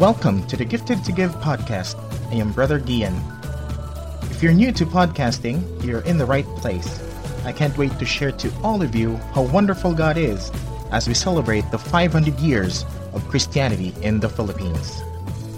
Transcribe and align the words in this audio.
Welcome 0.00 0.46
to 0.46 0.56
the 0.56 0.64
Gifted 0.64 1.04
to 1.04 1.12
Give 1.12 1.30
podcast. 1.42 1.94
I 2.32 2.36
am 2.36 2.52
Brother 2.52 2.80
Gian. 2.80 3.14
If 4.30 4.42
you're 4.42 4.54
new 4.54 4.72
to 4.72 4.86
podcasting, 4.86 5.84
you're 5.84 6.00
in 6.04 6.16
the 6.16 6.24
right 6.24 6.46
place. 6.56 6.98
I 7.44 7.52
can't 7.52 7.76
wait 7.76 7.98
to 7.98 8.06
share 8.06 8.32
to 8.32 8.50
all 8.62 8.80
of 8.80 8.94
you 8.94 9.16
how 9.34 9.42
wonderful 9.42 9.92
God 9.92 10.16
is 10.16 10.50
as 10.90 11.06
we 11.06 11.12
celebrate 11.12 11.70
the 11.70 11.76
500 11.76 12.40
years 12.40 12.86
of 13.12 13.28
Christianity 13.28 13.94
in 14.00 14.20
the 14.20 14.30
Philippines. 14.30 15.02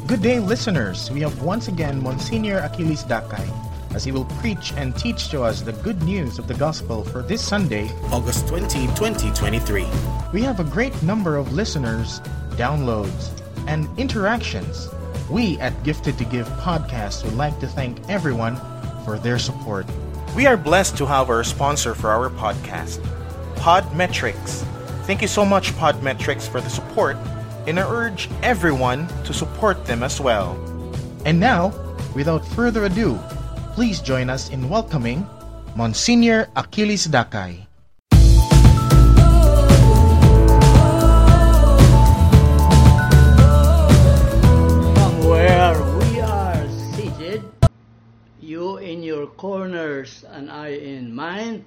Good 0.09 0.23
day, 0.23 0.41
listeners. 0.41 1.09
We 1.13 1.21
have 1.21 1.41
once 1.45 1.69
again 1.69 2.03
Monsignor 2.03 2.59
Achilles 2.59 3.05
Dakay 3.05 3.49
as 3.95 4.03
he 4.03 4.11
will 4.11 4.25
preach 4.43 4.73
and 4.73 4.97
teach 4.97 5.29
to 5.29 5.43
us 5.43 5.63
the 5.63 5.73
good 5.73 6.03
news 6.03 6.41
of 6.41 6.49
the 6.49 6.55
gospel 6.55 7.05
for 7.05 7.23
this 7.23 7.47
Sunday, 7.47 7.93
August 8.11 8.49
20, 8.49 8.89
2023. 8.89 9.87
We 10.33 10.43
have 10.43 10.59
a 10.59 10.65
great 10.65 11.01
number 11.01 11.37
of 11.37 11.53
listeners, 11.53 12.19
downloads, 12.57 13.42
and 13.67 13.89
interactions. 13.99 14.89
We 15.31 15.59
at 15.61 15.83
Gifted 15.83 16.19
to 16.19 16.25
Give 16.25 16.47
podcast 16.61 17.25
would 17.25 17.37
like 17.37 17.59
to 17.61 17.67
thank 17.67 17.99
everyone 18.09 18.57
for 19.05 19.19
their 19.19 19.39
support. 19.39 19.87
We 20.37 20.47
are 20.47 20.57
blessed 20.57 20.97
to 20.99 21.07
have 21.07 21.31
our 21.31 21.45
sponsor 21.45 21.95
for 21.95 22.11
our 22.11 22.31
podcast, 22.31 22.99
Podmetrics. 23.57 24.65
Thank 25.05 25.23
you 25.23 25.29
so 25.29 25.45
much, 25.45 25.73
Podmetrics, 25.73 26.49
for 26.49 26.61
the 26.61 26.71
support, 26.71 27.17
and 27.67 27.79
I 27.79 27.89
urge 27.89 28.29
everyone 28.43 29.09
to 29.25 29.35
support 29.35 29.85
them 29.87 30.03
as 30.03 30.21
well. 30.21 30.57
And 31.25 31.39
now, 31.39 31.73
without 32.15 32.47
further 32.49 32.85
ado, 32.85 33.19
please 33.75 34.01
join 34.01 34.31
us 34.31 34.51
in 34.51 34.69
welcoming 34.69 35.27
Monsignor 35.77 36.49
Achilles 36.57 37.07
Dakay. 37.07 37.67
Your 49.23 49.31
corners 49.39 50.25
and 50.35 50.51
I 50.51 50.75
in 50.75 51.15
mine, 51.15 51.65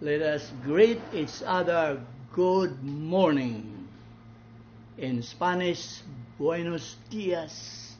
let 0.00 0.22
us 0.22 0.50
greet 0.66 0.98
each 1.14 1.38
other 1.46 2.02
good 2.34 2.82
morning. 2.82 3.86
In 4.98 5.22
Spanish, 5.22 6.02
buenos 6.38 6.98
dias. 7.10 7.94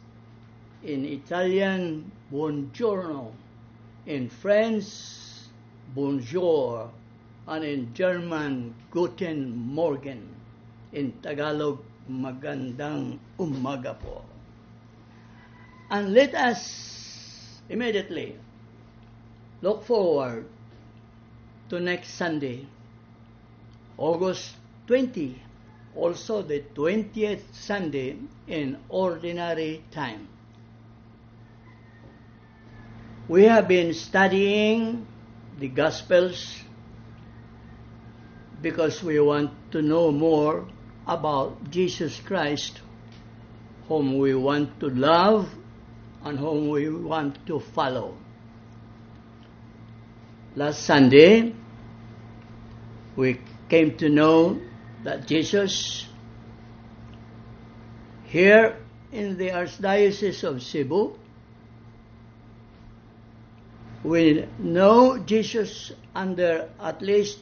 In 0.82 1.06
Italian, 1.06 2.10
buongiorno. 2.34 3.30
In 4.10 4.26
French, 4.26 4.90
bonjour. 5.94 6.90
And 7.46 7.62
in 7.62 7.94
German, 7.94 8.74
guten 8.90 9.54
Morgen. 9.54 10.26
In 10.90 11.14
Tagalog, 11.22 11.78
magandang 12.10 13.22
umaga 13.38 13.94
po. 13.94 14.26
And 15.94 16.10
let 16.10 16.34
us 16.34 17.01
immediately 17.72 18.36
look 19.62 19.84
forward 19.84 20.44
to 21.70 21.80
next 21.80 22.14
Sunday, 22.14 22.66
August 23.96 24.56
20, 24.88 25.40
also 25.96 26.42
the 26.42 26.62
20th 26.74 27.40
Sunday 27.52 28.18
in 28.46 28.76
ordinary 28.90 29.82
time. 29.90 30.28
We 33.26 33.44
have 33.44 33.68
been 33.68 33.94
studying 33.94 35.06
the 35.58 35.68
Gospels 35.68 36.58
because 38.60 39.02
we 39.02 39.18
want 39.18 39.50
to 39.72 39.80
know 39.80 40.12
more 40.12 40.68
about 41.06 41.70
Jesus 41.70 42.20
Christ, 42.20 42.80
whom 43.88 44.18
we 44.18 44.34
want 44.34 44.78
to 44.80 44.90
love 44.90 45.48
and 46.24 46.38
whom 46.38 46.68
we 46.68 46.88
want 46.88 47.44
to 47.46 47.60
follow. 47.60 48.16
Last 50.54 50.84
Sunday, 50.84 51.54
we 53.16 53.40
came 53.68 53.96
to 53.96 54.08
know 54.08 54.60
that 55.04 55.26
Jesus, 55.26 56.06
here 58.24 58.76
in 59.10 59.36
the 59.36 59.48
Archdiocese 59.48 60.44
of 60.44 60.62
Cebu, 60.62 61.16
we 64.04 64.46
know 64.58 65.18
Jesus 65.18 65.92
under 66.14 66.68
at 66.80 67.02
least 67.02 67.38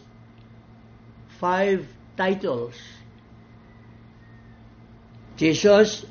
five 1.38 1.86
titles. 2.16 2.74
Jesus 5.36 6.04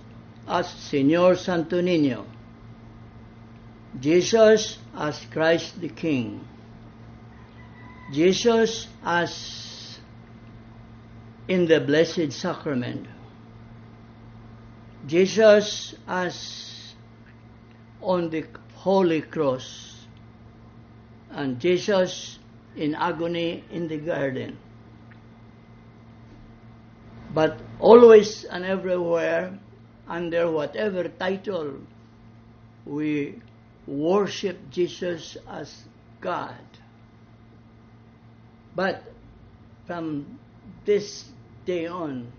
as 0.47 0.65
Señor 0.65 1.37
Santo 1.37 1.81
Niño. 1.81 2.25
Jesus 3.97 4.77
as 4.95 5.25
Christ 5.31 5.81
the 5.81 5.89
King. 5.89 6.45
Jesus 8.11 8.87
as 9.03 9.99
in 11.47 11.65
the 11.65 11.79
Blessed 11.79 12.31
Sacrament. 12.31 13.07
Jesus 15.07 15.95
as 16.07 16.93
on 18.01 18.29
the 18.29 18.45
Holy 18.75 19.21
Cross. 19.21 20.05
And 21.31 21.59
Jesus 21.59 22.39
in 22.75 22.95
agony 22.95 23.63
in 23.71 23.87
the 23.87 23.97
garden. 23.97 24.57
But 27.33 27.59
always 27.79 28.43
and 28.45 28.65
everywhere, 28.65 29.57
under 30.07 30.51
whatever 30.51 31.07
title, 31.07 31.77
we 32.85 33.39
worship 33.89 34.69
Jesus 34.69 35.35
as 35.49 35.83
God. 36.21 36.55
But 38.75 39.03
from 39.87 40.39
this 40.85 41.25
day 41.65 41.87
on, 41.87 42.31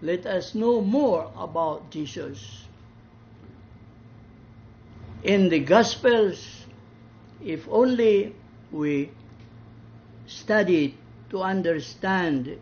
let 0.00 0.24
us 0.26 0.54
know 0.54 0.80
more 0.80 1.30
about 1.36 1.90
Jesus. 1.90 2.66
In 5.24 5.48
the 5.48 5.58
Gospels, 5.58 6.66
if 7.42 7.66
only 7.68 8.36
we 8.70 9.10
study 10.26 10.96
to 11.30 11.42
understand 11.42 12.58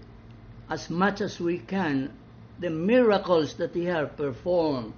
as 0.71 0.89
much 0.89 1.21
as 1.21 1.39
we 1.39 1.59
can 1.59 2.13
the 2.59 2.71
miracles 2.71 3.55
that 3.55 3.75
he 3.75 3.85
has 3.85 4.09
performed 4.17 4.95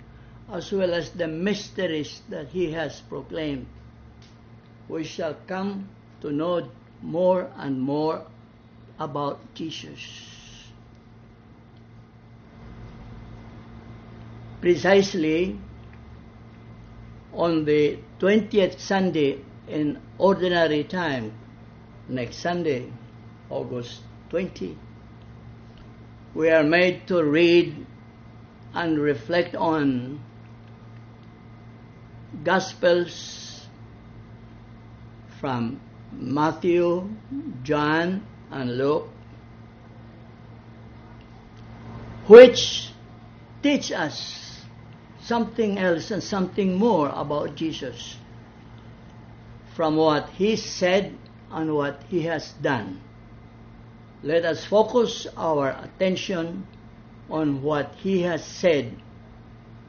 as 0.52 0.70
well 0.72 0.92
as 0.92 1.10
the 1.10 1.26
mysteries 1.26 2.22
that 2.28 2.48
he 2.48 2.72
has 2.72 3.00
proclaimed. 3.02 3.66
We 4.88 5.04
shall 5.04 5.36
come 5.46 5.88
to 6.20 6.30
know 6.30 6.68
more 7.02 7.50
and 7.56 7.80
more 7.80 8.26
about 8.98 9.40
Jesus. 9.54 10.00
Precisely 14.60 15.58
on 17.32 17.64
the 17.64 17.98
20th 18.20 18.78
Sunday 18.78 19.40
in 19.68 20.00
ordinary 20.18 20.84
time 20.84 21.32
next 22.08 22.36
Sunday 22.36 22.90
August 23.50 24.02
20 24.30 24.76
we 26.34 26.50
are 26.50 26.62
made 26.62 27.06
to 27.06 27.22
read 27.24 27.86
and 28.74 28.98
reflect 28.98 29.54
on 29.56 30.20
Gospels 32.42 33.66
from 35.40 35.80
Matthew, 36.12 37.08
John, 37.62 38.26
and 38.50 38.78
Luke, 38.78 39.08
which 42.26 42.90
teach 43.62 43.92
us 43.92 44.62
something 45.22 45.78
else 45.78 46.10
and 46.10 46.22
something 46.22 46.74
more 46.74 47.08
about 47.14 47.54
Jesus 47.54 48.16
from 49.74 49.96
what 49.96 50.28
he 50.30 50.56
said 50.56 51.16
and 51.50 51.74
what 51.74 52.02
he 52.08 52.22
has 52.22 52.52
done 52.62 53.00
let 54.24 54.46
us 54.46 54.64
focus 54.64 55.26
our 55.36 55.76
attention 55.84 56.66
on 57.28 57.60
what 57.62 57.94
he 57.96 58.22
has 58.22 58.42
said. 58.42 58.96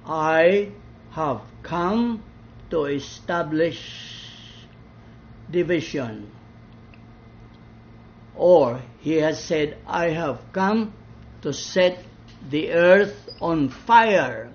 I 0.05 0.71
have 1.11 1.41
come 1.63 2.21
to 2.69 2.85
establish 2.85 3.79
division. 5.49 6.31
Or 8.35 8.81
he 8.99 9.15
has 9.17 9.43
said, 9.43 9.77
I 9.87 10.09
have 10.09 10.41
come 10.51 10.93
to 11.41 11.53
set 11.53 11.99
the 12.49 12.71
earth 12.71 13.29
on 13.39 13.69
fire. 13.69 14.51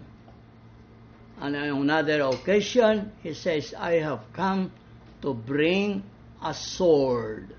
And 1.41 1.57
on 1.57 1.83
another 1.83 2.21
occasion, 2.23 3.13
he 3.23 3.33
says, 3.35 3.75
I 3.77 3.95
have 3.95 4.21
come 4.33 4.73
to 5.23 5.33
bring 5.33 6.03
a 6.45 6.53
sword. 6.53 7.55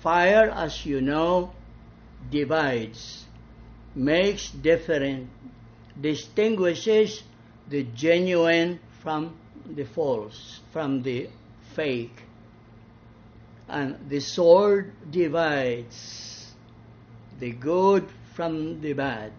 Fire, 0.00 0.50
as 0.50 0.84
you 0.84 1.00
know, 1.00 1.52
divides. 2.30 3.24
makes 3.94 4.50
different, 4.50 5.28
distinguishes 6.00 7.22
the 7.72 7.84
genuine 7.94 8.78
from 9.00 9.34
the 9.74 9.84
false, 9.84 10.60
from 10.72 11.02
the 11.02 11.26
fake. 11.74 12.22
And 13.66 13.96
the 14.10 14.20
sword 14.20 14.92
divides 15.10 16.52
the 17.40 17.50
good 17.52 18.06
from 18.34 18.82
the 18.82 18.92
bad. 18.92 19.32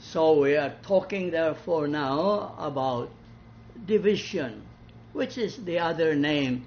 So 0.00 0.40
we 0.40 0.56
are 0.56 0.74
talking 0.82 1.30
therefore 1.30 1.86
now 1.86 2.56
about 2.58 3.10
division, 3.86 4.62
which 5.12 5.38
is 5.38 5.58
the 5.58 5.78
other 5.78 6.16
name 6.16 6.64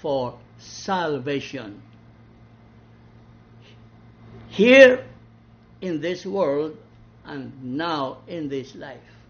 for 0.00 0.38
salvation. 0.58 1.82
Here 4.48 5.04
in 5.82 6.00
this 6.00 6.24
world 6.24 6.78
and 7.26 7.52
now 7.76 8.18
in 8.26 8.48
this 8.48 8.74
life. 8.74 9.21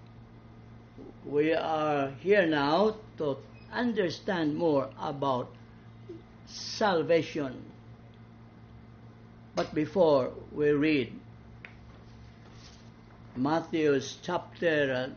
We 1.25 1.55
are 1.55 2.11
here 2.21 2.47
now 2.47 2.97
to 3.19 3.37
understand 3.73 4.57
more 4.57 4.91
about 4.99 5.49
salvation. 6.47 7.63
But 9.55 9.75
before 9.75 10.31
we 10.51 10.71
read 10.71 11.13
Matthew's 13.37 14.19
chapter 14.23 15.13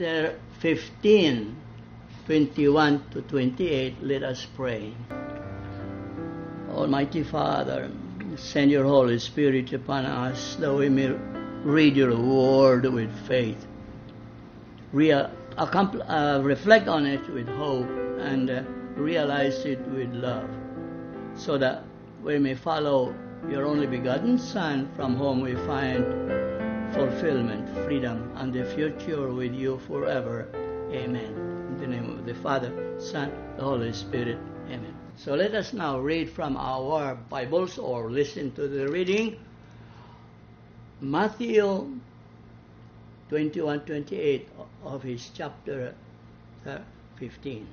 uh, 0.00 0.30
15, 0.60 1.56
21 2.26 3.10
to 3.10 3.22
28, 3.22 4.02
let 4.02 4.22
us 4.22 4.46
pray. 4.56 4.92
Almighty 6.70 7.22
Father, 7.22 7.90
send 8.36 8.70
your 8.70 8.84
Holy 8.84 9.18
Spirit 9.18 9.72
upon 9.72 10.04
us 10.04 10.56
that 10.56 10.74
we 10.74 10.88
may 10.88 11.14
read 11.66 11.96
your 11.96 12.16
word 12.16 12.86
with 12.86 13.12
faith, 13.26 13.66
Real, 14.92 15.28
uh, 15.58 16.40
reflect 16.44 16.86
on 16.86 17.06
it 17.06 17.28
with 17.30 17.48
hope, 17.48 17.88
and 18.20 18.48
uh, 18.48 18.62
realize 18.94 19.64
it 19.64 19.80
with 19.88 20.12
love, 20.14 20.48
so 21.34 21.58
that 21.58 21.82
we 22.22 22.38
may 22.38 22.54
follow 22.54 23.12
your 23.48 23.66
only 23.66 23.88
begotten 23.88 24.38
Son, 24.38 24.88
from 24.94 25.16
whom 25.16 25.40
we 25.40 25.56
find 25.66 26.04
fulfillment, 26.94 27.68
freedom, 27.84 28.30
and 28.36 28.52
the 28.52 28.64
future 28.64 29.32
with 29.32 29.52
you 29.52 29.80
forever. 29.88 30.46
Amen. 30.92 31.34
In 31.68 31.78
the 31.80 31.86
name 31.88 32.16
of 32.16 32.24
the 32.24 32.34
Father, 32.34 32.70
Son, 33.00 33.32
the 33.56 33.64
Holy 33.64 33.92
Spirit. 33.92 34.38
Amen. 34.66 34.94
So 35.16 35.34
let 35.34 35.52
us 35.52 35.72
now 35.72 35.98
read 35.98 36.30
from 36.30 36.56
our 36.56 37.16
Bibles 37.16 37.76
or 37.76 38.08
listen 38.08 38.52
to 38.52 38.68
the 38.68 38.88
reading. 38.88 39.36
Matthew 41.00 42.00
21 43.28 43.80
28 43.80 44.48
of 44.82 45.02
his 45.02 45.28
chapter 45.34 45.94
uh, 46.66 46.78
15. 47.16 47.66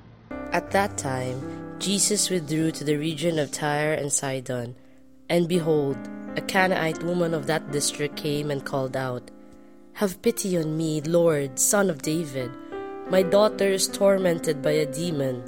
At 0.52 0.72
that 0.72 0.98
time, 0.98 1.80
Jesus 1.80 2.30
withdrew 2.30 2.72
to 2.72 2.84
the 2.84 2.98
region 2.98 3.40
of 3.40 3.52
Tyre 3.52 3.94
and 3.94 4.12
Sidon. 4.12 4.76
And 5.30 5.48
behold, 5.48 5.98
a 6.36 6.42
Canaanite 6.42 7.02
woman 7.04 7.34
of 7.34 7.48
that 7.48 7.72
district 7.72 8.18
came 8.18 8.52
and 8.52 8.66
called 8.66 8.98
out, 8.98 9.32
Have 9.94 10.22
pity 10.22 10.58
on 10.58 10.76
me, 10.76 11.00
Lord, 11.00 11.58
son 11.58 11.90
of 11.90 12.02
David. 12.02 12.52
My 13.10 13.24
daughter 13.24 13.70
is 13.70 13.88
tormented 13.88 14.62
by 14.62 14.72
a 14.72 14.86
demon. 14.86 15.44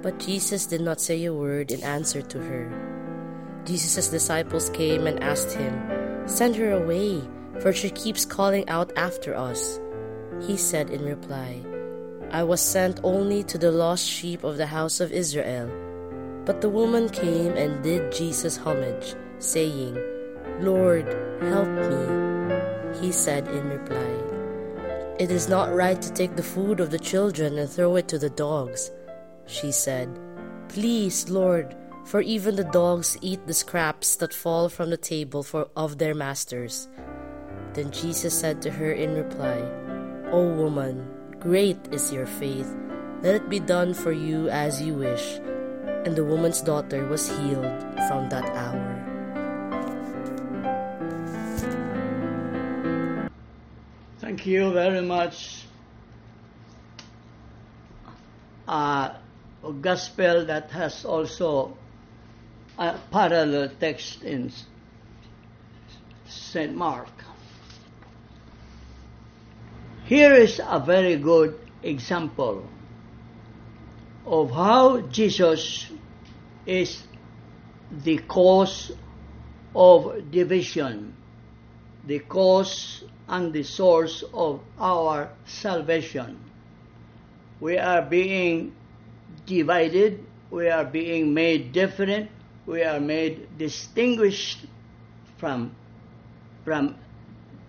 But 0.00 0.20
Jesus 0.20 0.66
did 0.66 0.80
not 0.80 1.00
say 1.00 1.24
a 1.24 1.34
word 1.34 1.72
in 1.72 1.82
answer 1.82 2.22
to 2.22 2.38
her. 2.38 2.70
Jesus' 3.64 4.08
disciples 4.08 4.70
came 4.70 5.08
and 5.08 5.22
asked 5.24 5.52
him, 5.52 5.93
Send 6.26 6.56
her 6.56 6.72
away, 6.72 7.22
for 7.60 7.72
she 7.72 7.90
keeps 7.90 8.24
calling 8.24 8.68
out 8.68 8.92
after 8.96 9.34
us. 9.36 9.78
He 10.46 10.56
said 10.56 10.90
in 10.90 11.04
reply, 11.04 11.62
I 12.30 12.42
was 12.42 12.60
sent 12.60 12.98
only 13.04 13.44
to 13.44 13.58
the 13.58 13.70
lost 13.70 14.08
sheep 14.08 14.42
of 14.42 14.56
the 14.56 14.66
house 14.66 15.00
of 15.00 15.12
Israel. 15.12 15.70
But 16.44 16.60
the 16.60 16.68
woman 16.68 17.08
came 17.08 17.52
and 17.52 17.82
did 17.82 18.12
Jesus 18.12 18.56
homage, 18.56 19.14
saying, 19.38 19.96
Lord, 20.60 21.06
help 21.42 21.68
me. 21.68 23.00
He 23.00 23.12
said 23.12 23.46
in 23.48 23.68
reply, 23.68 25.16
It 25.18 25.30
is 25.30 25.48
not 25.48 25.74
right 25.74 26.00
to 26.00 26.12
take 26.12 26.36
the 26.36 26.42
food 26.42 26.80
of 26.80 26.90
the 26.90 26.98
children 26.98 27.58
and 27.58 27.68
throw 27.68 27.96
it 27.96 28.08
to 28.08 28.18
the 28.18 28.30
dogs. 28.30 28.90
She 29.46 29.72
said, 29.72 30.08
Please, 30.68 31.28
Lord, 31.28 31.76
for 32.04 32.20
even 32.20 32.56
the 32.56 32.64
dogs 32.64 33.16
eat 33.20 33.46
the 33.46 33.54
scraps 33.54 34.16
that 34.16 34.32
fall 34.32 34.68
from 34.68 34.90
the 34.90 34.96
table 34.96 35.42
for, 35.42 35.68
of 35.74 35.98
their 35.98 36.14
masters. 36.14 36.88
Then 37.72 37.90
Jesus 37.90 38.38
said 38.38 38.62
to 38.62 38.70
her 38.70 38.92
in 38.92 39.14
reply, 39.14 39.58
O 40.30 40.46
woman, 40.46 41.08
great 41.40 41.78
is 41.90 42.12
your 42.12 42.26
faith. 42.26 42.72
Let 43.22 43.34
it 43.34 43.48
be 43.48 43.58
done 43.58 43.94
for 43.94 44.12
you 44.12 44.48
as 44.48 44.82
you 44.82 44.94
wish. 44.94 45.40
And 46.04 46.14
the 46.14 46.24
woman's 46.24 46.60
daughter 46.60 47.06
was 47.06 47.28
healed 47.28 47.64
from 48.06 48.28
that 48.28 48.44
hour. 48.52 49.04
Thank 54.18 54.46
you 54.46 54.72
very 54.72 55.00
much. 55.00 55.64
Uh, 58.68 59.14
a 59.64 59.72
gospel 59.72 60.44
that 60.46 60.70
has 60.70 61.04
also 61.04 61.76
a 62.78 62.98
parallel 63.10 63.70
text 63.78 64.22
in 64.22 64.50
St. 66.26 66.74
Mark. 66.74 67.08
Here 70.06 70.34
is 70.34 70.60
a 70.62 70.80
very 70.80 71.16
good 71.16 71.58
example 71.82 72.68
of 74.26 74.50
how 74.50 75.00
Jesus 75.02 75.90
is 76.66 77.02
the 77.90 78.18
cause 78.18 78.92
of 79.74 80.30
division, 80.30 81.14
the 82.06 82.18
cause 82.20 83.04
and 83.28 83.52
the 83.52 83.62
source 83.62 84.24
of 84.32 84.60
our 84.78 85.30
salvation. 85.46 86.38
We 87.60 87.78
are 87.78 88.02
being 88.02 88.74
divided, 89.46 90.24
we 90.50 90.68
are 90.68 90.84
being 90.84 91.32
made 91.32 91.72
different, 91.72 92.30
we 92.66 92.82
are 92.82 93.00
made 93.00 93.58
distinguished 93.58 94.66
from, 95.36 95.74
from 96.64 96.96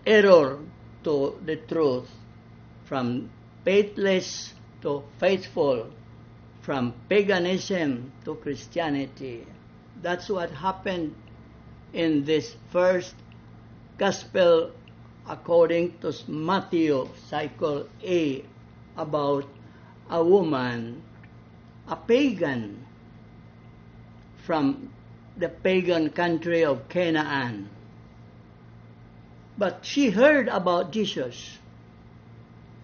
error 0.05 0.59
to 1.03 1.39
the 1.45 1.55
truth, 1.55 2.09
from 2.85 3.29
faithless 3.63 4.53
to 4.81 5.03
faithful, 5.19 5.87
from 6.61 6.93
paganism 7.09 8.11
to 8.23 8.35
Christianity. 8.35 9.45
That's 10.01 10.29
what 10.29 10.51
happened 10.51 11.15
in 11.93 12.25
this 12.25 12.55
first 12.71 13.15
gospel 13.97 14.71
according 15.27 15.97
to 15.99 16.13
Matthew, 16.27 17.09
cycle 17.29 17.87
A, 18.03 18.45
about 18.97 19.45
a 20.09 20.23
woman 20.23 21.01
a 21.87 21.95
pagan 21.95 22.85
from 24.45 24.93
the 25.37 25.49
pagan 25.49 26.09
country 26.09 26.63
of 26.63 26.87
Canaan. 26.87 27.69
But 29.57 29.85
she 29.85 30.09
heard 30.09 30.47
about 30.47 30.91
Jesus. 30.91 31.57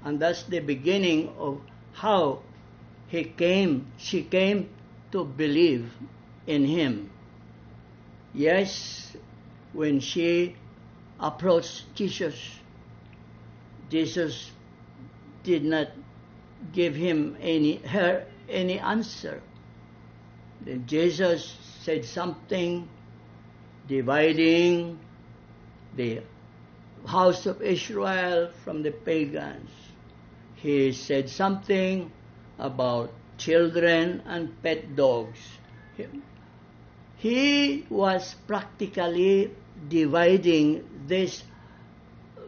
And 0.04 0.20
that's 0.20 0.44
the 0.44 0.60
beginning 0.60 1.30
of 1.38 1.62
how 1.94 2.40
he 3.08 3.26
came, 3.26 3.92
she 3.98 4.24
came 4.24 4.70
to 5.12 5.26
believe 5.26 5.92
in 6.48 6.66
him. 6.66 7.12
Yes, 8.34 9.16
when 9.74 10.00
she 10.00 10.56
approached 11.20 11.94
Jesus, 11.94 12.36
Jesus 13.90 14.52
did 15.44 15.66
not 15.66 15.90
give 16.72 16.96
him 16.96 17.38
any 17.42 17.76
her 17.78 18.26
any 18.50 18.80
answer. 18.80 19.42
Then 20.62 20.86
Jesus 20.86 21.58
said 21.82 22.06
something 22.06 22.88
dividing 23.88 25.00
the 25.96 26.22
house 27.06 27.46
of 27.46 27.62
Israel 27.62 28.52
from 28.64 28.84
the 28.84 28.92
pagans. 28.92 29.70
He 30.56 30.92
said 30.92 31.30
something 31.30 32.12
about 32.60 33.12
children 33.38 34.22
and 34.28 34.62
pet 34.62 34.96
dogs. 34.96 35.40
He, 35.98 36.06
he 37.18 37.86
was 37.90 38.36
practically 38.46 39.52
dividing 39.90 40.86
this 41.08 41.44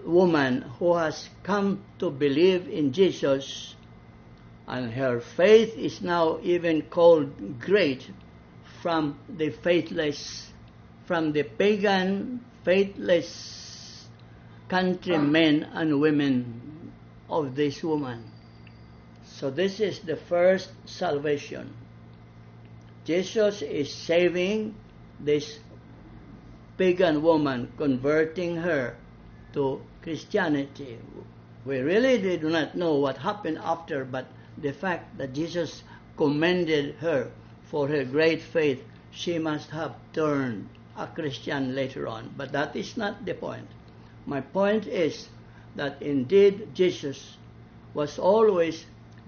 woman 0.06 0.62
who 0.78 0.94
has 0.96 1.30
come 1.42 1.84
to 1.98 2.12
believe 2.12 2.68
in 2.70 2.94
Jesus 2.94 3.76
and 4.68 4.92
her 4.94 5.20
faith 5.20 5.78
is 5.78 6.02
now 6.02 6.40
even 6.42 6.82
called 6.84 7.60
great 7.60 8.10
from 8.82 9.18
the 9.38 9.50
faithless 9.50 10.52
from 11.06 11.34
the 11.34 11.44
pagan, 11.44 12.40
faithless 12.64 14.08
countrymen 14.70 15.64
and 15.74 16.00
women 16.00 16.92
of 17.30 17.56
this 17.56 17.84
woman. 17.84 18.24
So 19.26 19.50
this 19.50 19.80
is 19.80 20.00
the 20.00 20.16
first 20.16 20.70
salvation. 20.86 21.74
Jesus 23.04 23.62
is 23.62 23.94
saving 23.94 24.76
this 25.20 25.60
pagan 26.78 27.22
woman, 27.22 27.72
converting 27.78 28.56
her 28.56 28.96
to 29.54 29.82
Christianity. 30.02 30.98
We 31.66 31.80
really 31.80 32.38
do 32.38 32.50
not 32.50 32.76
know 32.76 32.96
what 32.96 33.18
happened 33.18 33.60
after, 33.62 34.06
but 34.06 34.26
the 34.58 34.74
fact 34.74 35.18
that 35.18 35.34
Jesus 35.34 35.84
commended 36.18 36.96
her 36.96 37.32
for 37.66 37.88
her 37.88 38.04
great 38.04 38.42
faith, 38.42 38.84
she 39.12 39.40
must 39.40 39.70
have 39.72 39.96
turned 40.14 40.70
a 40.98 41.08
Christian 41.08 41.76
later 41.76 42.08
on. 42.08 42.34
But 42.38 42.52
that 42.52 42.76
is 42.76 42.98
not 42.98 43.26
the 43.26 43.34
point. 43.34 43.68
My 44.26 44.42
point 44.42 44.88
is 44.88 45.28
that 45.76 46.02
indeed 46.02 46.74
Jesus 46.74 47.38
was 47.94 48.20
always 48.20 48.86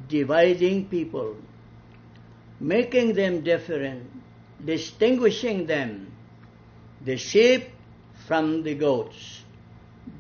dividing 0.08 0.88
people, 0.88 1.36
making 2.60 3.14
them 3.14 3.42
different, 3.42 4.10
distinguishing 4.64 5.66
them, 5.66 6.12
the 7.04 7.18
sheep 7.18 7.70
from 8.28 8.64
the 8.64 8.76
goats, 8.76 9.44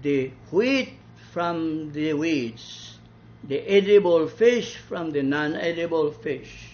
the 0.01 0.31
wheat 0.51 0.93
from 1.31 1.91
the 1.93 2.13
weeds, 2.13 2.84
the 3.47 3.59
edible 3.59 4.27
fish 4.27 4.77
from 4.77 5.11
the 5.11 5.21
non-edible 5.21 6.11
fish. 6.11 6.69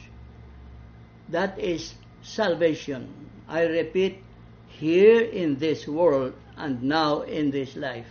That 1.30 1.60
is 1.60 1.94
salvation. 2.22 3.30
I 3.48 3.64
repeat, 3.64 4.24
here 4.70 5.22
in 5.22 5.58
this 5.58 5.88
world 5.88 6.34
and 6.58 6.82
now 6.82 7.22
in 7.22 7.52
this 7.52 7.76
life. 7.76 8.08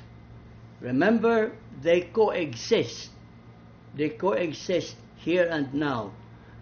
Remember, 0.81 1.53
they 1.83 2.03
coexist. 2.03 3.11
They 3.95 4.11
coexist 4.11 4.95
here 5.17 5.49
and 5.51 5.75
now. 5.75 6.13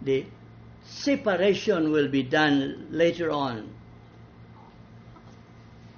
The 0.01 0.25
separation 0.85 1.93
will 1.93 2.09
be 2.09 2.23
done 2.23 2.89
later 2.91 3.31
on, 3.31 3.75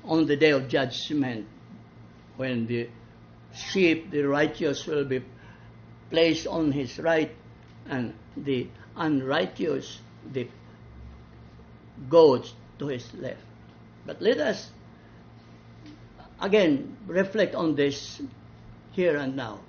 on 0.04 0.26
the 0.26 0.36
day 0.36 0.50
of 0.50 0.68
judgment, 0.68 1.46
when 2.36 2.66
the 2.66 2.88
sheep, 3.54 4.10
the 4.10 4.22
righteous, 4.22 4.86
will 4.86 5.04
be 5.04 5.22
placed 6.10 6.46
on 6.46 6.72
his 6.72 6.98
right, 6.98 7.30
and 7.88 8.14
the 8.36 8.66
unrighteous, 8.96 10.00
the 10.32 10.48
goats, 12.08 12.54
to 12.78 12.86
his 12.88 13.12
left. 13.14 13.42
But 14.06 14.20
let 14.20 14.38
us 14.38 14.70
again 16.40 16.96
reflect 17.06 17.54
on 17.54 17.74
this 17.74 18.20
here 18.92 19.16
and 19.16 19.36
now. 19.36 19.60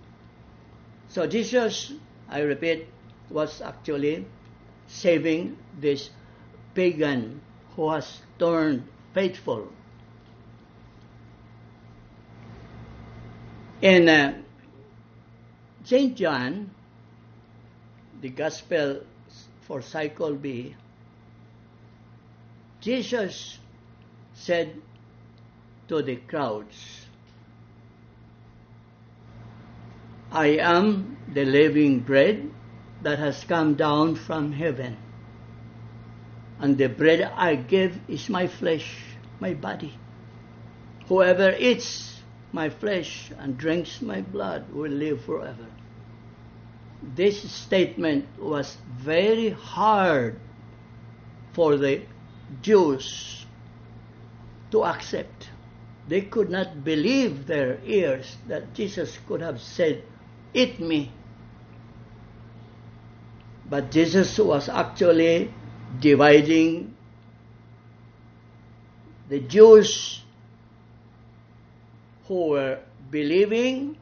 So 1.10 1.28
Jesus, 1.28 1.94
I 2.30 2.40
repeat, 2.42 2.88
was 3.30 3.62
actually 3.62 4.26
saving 4.88 5.58
this 5.80 6.10
pagan 6.74 7.42
who 7.76 7.90
has 7.92 8.20
turned 8.40 8.84
faithful. 9.14 9.68
In 13.82 14.08
uh, 14.08 14.42
St. 15.84 16.16
John, 16.16 16.70
the 18.22 18.30
Gospel 18.30 19.02
for 19.62 19.82
Cycle 19.82 20.36
B, 20.36 20.76
Jesus 22.82 23.58
said 24.34 24.82
to 25.88 26.02
the 26.02 26.18
crowds, 26.18 27.06
I 30.32 30.58
am 30.60 31.18
the 31.34 31.46
living 31.46 32.00
bread 32.00 32.50
that 33.02 33.20
has 33.20 33.44
come 33.44 33.76
down 33.76 34.16
from 34.16 34.52
heaven. 34.52 34.98
And 36.60 36.78
the 36.78 36.88
bread 36.88 37.22
I 37.22 37.56
give 37.56 38.00
is 38.08 38.30
my 38.30 38.48
flesh, 38.48 38.96
my 39.40 39.54
body. 39.56 39.94
Whoever 41.08 41.56
eats 41.58 42.11
my 42.54 42.70
flesh 42.70 43.32
and 43.38 43.58
drinks 43.58 44.02
my 44.02 44.22
blood 44.22 44.72
will 44.72 44.92
live 44.92 45.24
forever. 45.24 45.68
This 47.16 47.50
statement 47.52 48.26
was 48.40 48.78
very 48.98 49.50
hard 49.50 50.40
for 51.54 51.78
the 51.78 52.04
Jews 52.62 53.46
to 54.72 54.84
accept. 54.84 55.50
They 56.08 56.22
could 56.22 56.50
not 56.50 56.84
believe 56.84 57.48
their 57.48 57.80
ears 57.86 58.38
that 58.48 58.74
Jesus 58.74 59.18
could 59.28 59.42
have 59.42 59.62
said, 59.62 60.04
Eat 60.54 60.80
me. 60.80 61.12
But 63.70 63.92
Jesus 63.92 64.38
was 64.38 64.68
actually 64.68 65.54
dividing 66.00 66.96
the 69.30 69.40
Jews 69.40 70.21
who 72.32 72.48
were 72.48 72.80
believing 73.12 73.98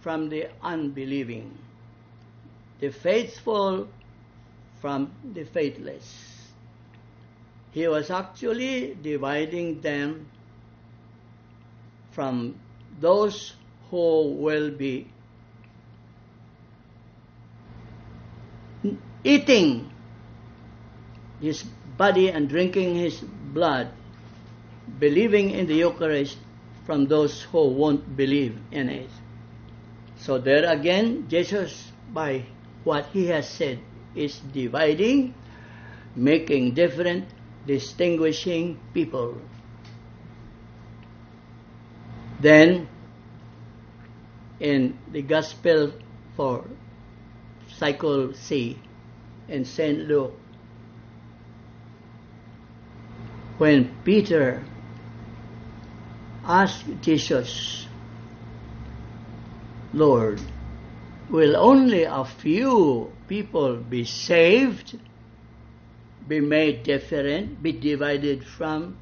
from 0.00 0.30
the 0.30 0.48
unbelieving, 0.62 1.58
the 2.80 2.88
faithful 2.88 3.86
from 4.80 5.12
the 5.34 5.44
faithless. 5.44 6.08
He 7.72 7.86
was 7.86 8.08
actually 8.08 8.96
dividing 9.02 9.82
them 9.82 10.26
from 12.12 12.58
those 12.98 13.52
who 13.90 14.32
will 14.32 14.70
be 14.70 15.06
eating 19.22 19.90
his 21.42 21.62
body 21.98 22.30
and 22.30 22.48
drinking 22.48 22.94
his 22.94 23.20
blood, 23.20 23.92
believing 24.98 25.50
in 25.50 25.66
the 25.66 25.74
Eucharist 25.74 26.38
from 26.86 27.06
those 27.08 27.42
who 27.42 27.68
won't 27.68 28.16
believe 28.16 28.56
in 28.70 28.88
it. 28.88 29.10
So 30.16 30.38
there 30.38 30.64
again, 30.70 31.26
Jesus, 31.28 31.92
by 32.14 32.46
what 32.84 33.06
he 33.12 33.26
has 33.26 33.48
said, 33.48 33.80
is 34.14 34.38
dividing, 34.38 35.34
making 36.14 36.74
different, 36.74 37.28
distinguishing 37.66 38.78
people. 38.94 39.36
Then, 42.40 42.88
in 44.60 44.98
the 45.10 45.22
Gospel 45.22 45.92
for 46.36 46.64
Cycle 47.76 48.32
C 48.34 48.78
in 49.48 49.64
St. 49.64 50.06
Luke, 50.06 50.38
when 53.58 53.94
Peter 54.04 54.62
asked 56.46 57.02
Jesus, 57.02 57.86
Lord, 59.92 60.40
will 61.28 61.56
only 61.56 62.04
a 62.04 62.24
few 62.24 63.12
people 63.28 63.76
be 63.76 64.04
saved? 64.04 64.98
be 66.28 66.40
made 66.40 66.82
different, 66.82 67.62
be 67.62 67.72
divided 67.72 68.44
from, 68.44 68.96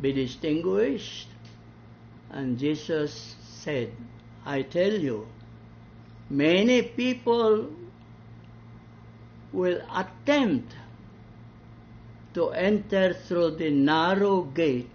be 0.00 0.12
distinguished. 0.12 1.28
And 2.30 2.58
Jesus 2.58 3.36
said, 3.42 3.92
I 4.46 4.62
tell 4.62 4.92
you, 4.92 5.26
many 6.30 6.82
people 6.82 7.68
will 9.52 9.82
attempt 9.94 10.74
to 12.34 12.48
enter 12.50 13.12
through 13.12 13.56
the 13.56 13.70
narrow 13.70 14.42
gate, 14.42 14.88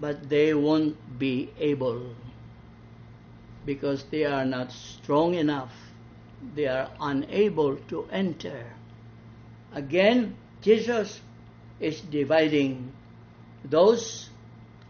but 0.00 0.28
they 0.28 0.54
won't 0.54 1.18
be 1.18 1.50
able 1.58 2.14
because 3.64 4.04
they 4.04 4.24
are 4.24 4.44
not 4.44 4.70
strong 4.70 5.34
enough. 5.34 5.72
They 6.54 6.66
are 6.66 6.90
unable 7.00 7.76
to 7.88 8.06
enter. 8.12 8.72
Again, 9.72 10.36
Jesus 10.62 11.20
is 11.80 12.00
dividing 12.00 12.92
those 13.64 14.30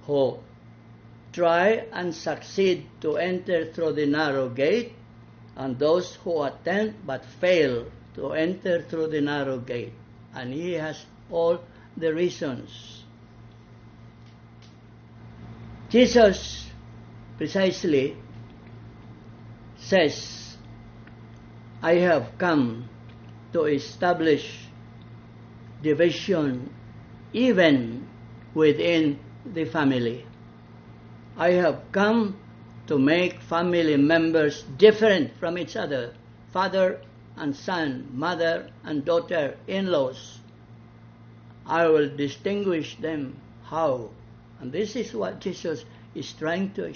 who 0.07 0.39
try 1.33 1.87
and 1.93 2.15
succeed 2.15 2.87
to 3.01 3.17
enter 3.17 3.73
through 3.73 3.93
the 3.93 4.07
narrow 4.07 4.49
gate 4.49 4.93
and 5.57 5.79
those 5.79 6.15
who 6.17 6.43
attempt 6.43 7.07
but 7.07 7.25
fail 7.25 7.87
to 8.15 8.33
enter 8.33 8.83
through 8.83 9.09
the 9.09 9.21
narrow 9.21 9.59
gate. 9.59 9.93
And 10.35 10.53
he 10.53 10.73
has 10.73 11.05
all 11.31 11.61
the 11.97 12.13
reasons. 12.15 13.05
Jesus 15.89 16.67
precisely 17.39 18.17
says, 19.77 20.57
I 21.83 21.95
have 21.97 22.39
come 22.39 22.89
to 23.53 23.65
establish 23.65 24.67
division 25.83 26.75
even 27.33 28.07
within 28.55 29.19
the 29.45 29.65
family. 29.65 30.27
I 31.37 31.53
have 31.53 31.83
come 31.93 32.41
to 32.87 32.99
make 32.99 33.41
family 33.43 33.97
members 33.97 34.65
different 34.79 35.37
from 35.39 35.59
each 35.59 35.77
other 35.77 36.15
father 36.57 36.99
and 37.37 37.55
son, 37.55 38.09
mother 38.15 38.71
and 38.83 39.05
daughter, 39.05 39.59
in 39.67 39.87
laws. 39.93 40.41
I 41.67 41.87
will 41.87 42.09
distinguish 42.17 42.97
them 42.97 43.37
how. 43.65 44.11
And 44.61 44.73
this 44.73 44.97
is 44.97 45.15
what 45.15 45.41
Jesus 45.41 45.85
is 46.15 46.33
trying 46.33 46.73
to, 46.75 46.95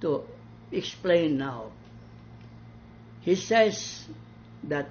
to 0.00 0.24
explain 0.70 1.38
now. 1.38 1.72
He 3.20 3.34
says 3.34 4.06
that 4.64 4.88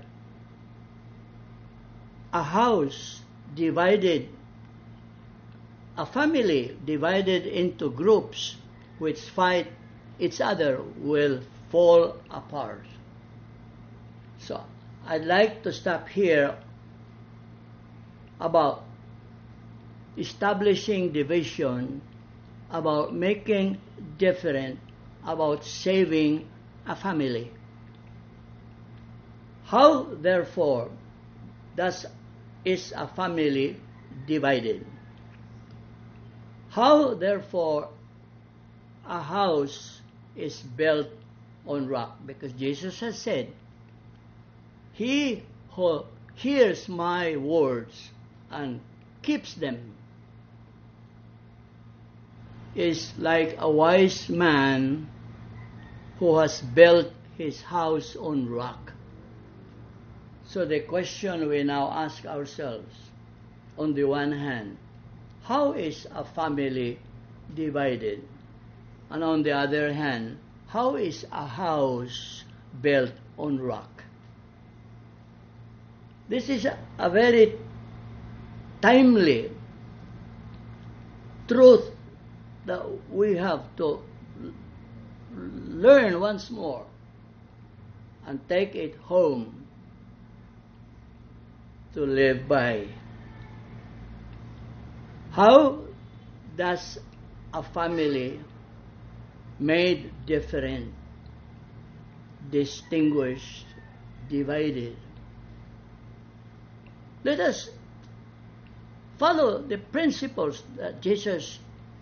a 2.34 2.44
house 2.44 3.22
divided, 3.56 4.30
a 5.98 6.06
family 6.06 6.78
divided 6.86 7.46
into 7.46 7.92
groups 7.92 8.56
which 9.00 9.20
fight 9.20 9.68
each 10.20 10.40
other 10.40 10.82
will 10.98 11.42
fall 11.70 12.16
apart. 12.30 12.86
So 14.40 14.64
I'd 15.06 15.26
like 15.26 15.64
to 15.64 15.74
stop 15.74 16.08
here 16.08 16.58
about 18.40 18.84
establishing 20.18 21.12
division, 21.12 22.02
about 22.70 23.14
making 23.14 23.78
different, 24.18 24.80
about 25.26 25.64
saving 25.66 26.48
a 26.86 26.96
family. 26.96 27.52
How, 29.66 30.04
therefore, 30.04 30.90
does 31.76 32.06
is 32.64 32.94
a 32.96 33.08
family 33.08 33.78
divided? 34.28 34.86
How, 36.70 37.14
therefore, 37.14 37.90
a 39.06 39.22
house 39.22 40.02
is 40.36 40.60
built 40.62 41.08
on 41.66 41.88
rock? 41.88 42.18
Because 42.26 42.52
Jesus 42.54 43.00
has 43.00 43.18
said, 43.18 43.52
He 44.94 45.44
who 45.72 46.04
hears 46.36 46.88
my 46.88 47.36
words 47.38 48.10
and 48.50 48.80
keeps 49.22 49.54
them 49.54 49.94
is 52.76 53.14
like 53.18 53.56
a 53.60 53.70
wise 53.70 54.30
man 54.30 55.10
who 56.20 56.38
has 56.38 56.62
built 56.62 57.12
his 57.38 57.62
house 57.62 58.16
on 58.16 58.50
rock. 58.50 58.94
So 60.46 60.66
the 60.66 60.82
question 60.82 61.48
we 61.50 61.64
now 61.64 61.90
ask 61.92 62.26
ourselves, 62.26 62.94
on 63.78 63.94
the 63.94 64.04
one 64.04 64.32
hand, 64.32 64.78
how 65.44 65.74
is 65.74 66.08
a 66.14 66.24
family 66.24 67.00
divided? 67.56 68.22
And 69.10 69.24
on 69.24 69.44
the 69.44 69.52
other 69.52 69.94
hand, 69.94 70.38
how 70.68 70.96
is 70.96 71.26
a 71.32 71.46
house 71.46 72.44
built 72.82 73.12
on 73.38 73.60
rock? 73.60 74.04
This 76.30 76.48
is 76.48 76.66
a, 76.66 77.10
very 77.10 77.58
timely 78.82 79.52
truth 81.48 81.92
that 82.66 82.86
we 83.10 83.36
have 83.38 83.64
to 83.78 84.02
learn 85.34 86.20
once 86.20 86.50
more 86.50 86.86
and 88.26 88.40
take 88.48 88.76
it 88.76 88.96
home 88.98 89.66
to 91.94 92.02
live 92.02 92.48
by. 92.48 92.88
How 95.32 95.80
does 96.58 97.00
a 97.54 97.64
family 97.64 98.40
made 99.60 100.12
different, 100.26 100.94
distinguished, 102.50 103.66
divided? 104.30 104.98
Let 107.24 107.40
us 107.40 107.70
follow 109.18 109.62
the 109.62 109.78
principles 109.78 110.64
that 110.78 111.02
Jesus 111.02 111.60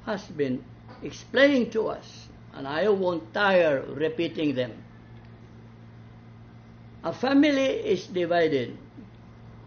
has 0.10 0.26
been 0.26 0.66
explaining 1.04 1.70
to 1.70 1.88
us, 1.88 2.28
and 2.54 2.68
I 2.68 2.90
won't 2.90 3.32
tire 3.32 3.86
repeating 3.94 4.56
them. 4.56 4.74
A 7.04 7.14
family 7.14 7.86
is 7.94 8.08
divided 8.08 8.76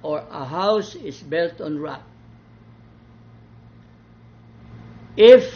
or 0.02 0.18
a 0.18 0.44
house 0.44 0.96
is 0.96 1.22
built 1.22 1.60
on 1.60 1.78
rock. 1.78 2.02
If 5.16 5.46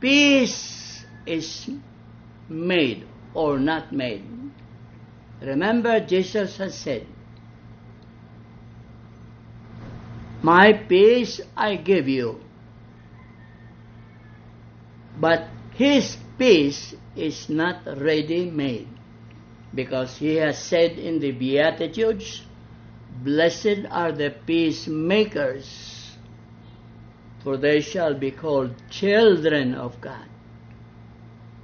peace 0.00 1.04
is 1.26 1.68
made 2.48 3.06
or 3.34 3.58
not 3.58 3.92
made, 3.92 4.24
remember 5.42 6.00
Jesus 6.00 6.56
has 6.56 6.74
said, 6.74 7.06
My 10.42 10.72
peace 10.72 11.40
I 11.56 11.76
give 11.76 12.08
you, 12.08 12.40
but 15.20 15.48
his 15.74 16.16
peace 16.38 16.94
is 17.16 17.48
not 17.48 17.82
ready 18.00 18.48
made 18.48 18.88
because 19.74 20.16
he 20.16 20.36
has 20.36 20.58
said 20.58 20.92
in 20.92 21.18
the 21.18 21.32
Beatitudes, 21.32 22.42
Blessed 23.24 23.86
are 23.90 24.12
the 24.12 24.30
peacemakers, 24.30 26.16
for 27.42 27.56
they 27.56 27.80
shall 27.80 28.14
be 28.14 28.30
called 28.30 28.74
children 28.90 29.74
of 29.74 30.00
God. 30.00 30.28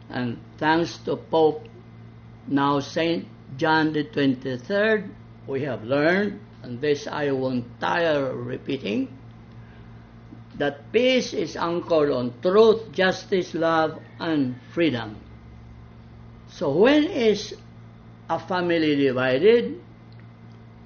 And 0.09 0.39
thanks 0.59 0.99
to 1.05 1.17
Pope, 1.17 1.69
now 2.49 2.81
Saint 2.81 3.27
John 3.57 3.93
the 3.93 4.05
23rd, 4.05 5.11
we 5.47 5.63
have 5.63 5.85
learned, 5.85 6.41
and 6.64 6.81
this 6.81 7.07
I 7.07 7.31
won't 7.31 7.64
tire 7.81 8.35
repeating, 8.35 9.09
that 10.57 10.90
peace 10.92 11.33
is 11.33 11.57
anchored 11.57 12.11
on 12.11 12.33
truth, 12.40 12.92
justice, 12.92 13.55
love, 13.55 14.00
and 14.18 14.57
freedom. 14.72 15.16
So 16.48 16.77
when 16.77 17.05
is 17.05 17.55
a 18.29 18.38
family 18.38 18.96
divided 18.96 19.81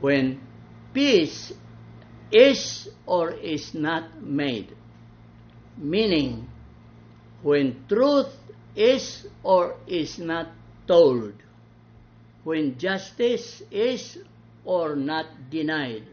when 0.00 0.40
peace 0.92 1.52
is 2.32 2.88
or 3.06 3.32
is 3.32 3.74
not 3.74 4.22
made. 4.22 4.74
Meaning, 5.76 6.48
when 7.42 7.84
truth 7.88 8.34
is 8.74 9.26
or 9.42 9.76
is 9.86 10.18
not 10.18 10.48
told, 10.86 11.34
when 12.44 12.78
justice 12.78 13.62
is 13.70 14.18
or 14.68 14.94
not 14.94 15.24
denied, 15.48 16.04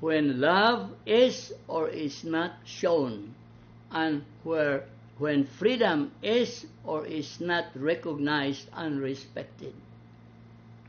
when 0.00 0.40
love 0.40 0.90
is 1.06 1.54
or 1.68 1.88
is 1.88 2.24
not 2.24 2.50
shown, 2.64 3.32
and 3.92 4.24
where 4.42 4.82
when 5.18 5.46
freedom 5.46 6.10
is 6.24 6.66
or 6.82 7.06
is 7.06 7.38
not 7.38 7.66
recognized 7.76 8.66
and 8.74 9.00
respected. 9.00 9.72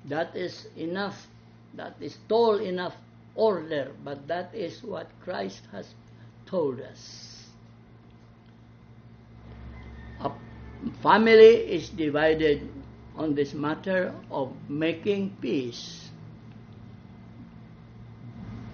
That 0.05 0.35
is 0.35 0.65
enough. 0.75 1.27
That 1.75 1.93
is 2.01 2.17
tall 2.27 2.57
enough 2.57 2.95
order, 3.35 3.91
but 4.03 4.27
that 4.27 4.49
is 4.55 4.81
what 4.81 5.07
Christ 5.23 5.61
has 5.71 5.93
told 6.47 6.81
us. 6.81 7.45
A 10.21 10.31
family 11.03 11.69
is 11.69 11.89
divided 11.89 12.67
on 13.15 13.35
this 13.35 13.53
matter 13.53 14.13
of 14.31 14.51
making 14.67 15.37
peace, 15.39 16.09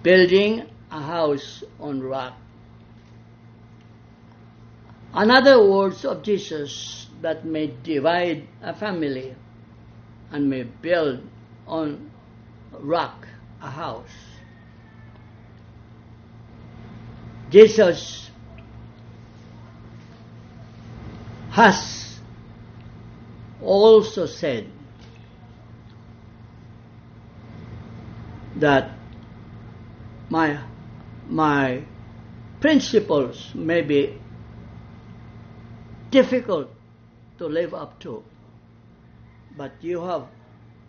building 0.02 0.66
a 0.90 1.00
house 1.00 1.62
on 1.78 2.02
rock. 2.02 2.34
Another 5.12 5.62
words 5.68 6.04
of 6.04 6.22
Jesus 6.22 7.08
that 7.20 7.44
may 7.44 7.74
divide 7.82 8.46
a 8.62 8.74
family 8.74 9.34
and 10.30 10.48
may 10.48 10.62
build 10.62 11.20
on 11.66 12.10
rock 12.72 13.26
a 13.60 13.70
house. 13.70 14.08
Jesus 17.50 18.30
has 21.50 22.20
also 23.60 24.26
said 24.26 24.70
that 28.56 28.99
my 30.30 30.58
my 31.28 31.82
principles 32.60 33.54
may 33.54 33.82
be 33.82 34.18
difficult 36.10 36.70
to 37.38 37.46
live 37.46 37.74
up 37.74 37.98
to 38.00 38.22
but 39.56 39.72
you 39.82 40.02
have 40.02 40.26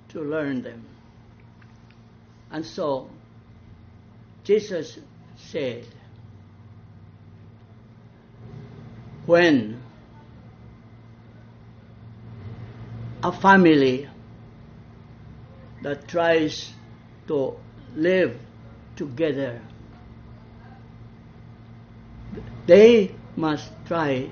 to 0.10 0.21
learn 0.21 0.62
them. 0.62 0.86
And 2.51 2.65
so, 2.65 3.10
Jesus 4.43 4.99
said, 5.36 5.86
when 9.25 9.82
a 13.23 13.32
family 13.32 14.08
that 15.84 16.08
tries 16.08 16.73
to 17.27 17.56
live 17.95 18.39
together, 19.02 19.60
they 22.68 23.10
must 23.36 23.72
try 23.88 24.30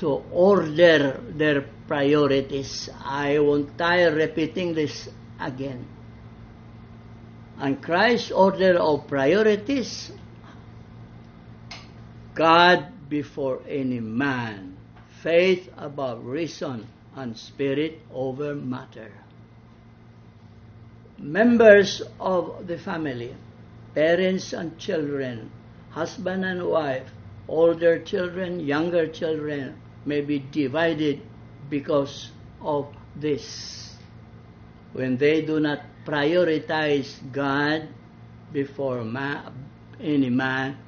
to 0.00 0.08
order 0.32 1.22
their 1.30 1.62
priorities. 1.86 2.90
I 3.04 3.38
won't 3.38 3.78
tire 3.78 4.12
repeating 4.12 4.74
this 4.74 5.08
again. 5.38 5.86
And 7.56 7.80
Christ's 7.80 8.32
order 8.32 8.78
of 8.78 9.06
priorities 9.06 10.10
God 12.34 12.86
before 13.08 13.62
any 13.68 14.00
man, 14.00 14.76
faith 15.22 15.68
above 15.76 16.24
reason, 16.24 16.86
and 17.14 17.36
spirit 17.36 18.00
over 18.12 18.54
matter. 18.54 19.10
Members 21.18 22.02
of 22.20 22.66
the 22.68 22.78
family, 22.78 23.34
parents 23.98 24.52
and 24.52 24.78
children, 24.78 25.50
husband 25.90 26.44
and 26.44 26.62
wife, 26.62 27.10
older 27.48 27.98
children, 27.98 28.60
younger 28.60 29.08
children, 29.08 29.74
may 30.06 30.20
be 30.20 30.38
divided 30.38 31.20
because 31.68 32.30
of 32.62 32.86
this. 33.16 33.96
When 34.92 35.16
they 35.16 35.42
do 35.42 35.58
not 35.58 35.82
prioritize 36.06 37.10
God 37.32 37.88
before 38.52 39.02
man, 39.02 39.66
any 39.98 40.30
man, 40.30 40.78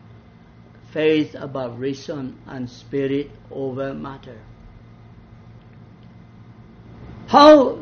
faith 0.93 1.35
above 1.35 1.81
reason, 1.81 2.39
and 2.47 2.71
spirit 2.71 3.29
over 3.51 3.93
matter. 3.93 4.39
How 7.27 7.81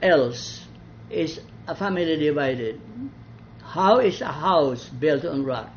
else 0.00 0.64
is 1.10 1.38
a 1.68 1.74
family 1.76 2.16
divided? 2.16 2.80
How 3.72 4.00
is 4.00 4.20
a 4.20 4.26
house 4.26 4.86
built 4.90 5.24
on 5.24 5.46
rock? 5.46 5.70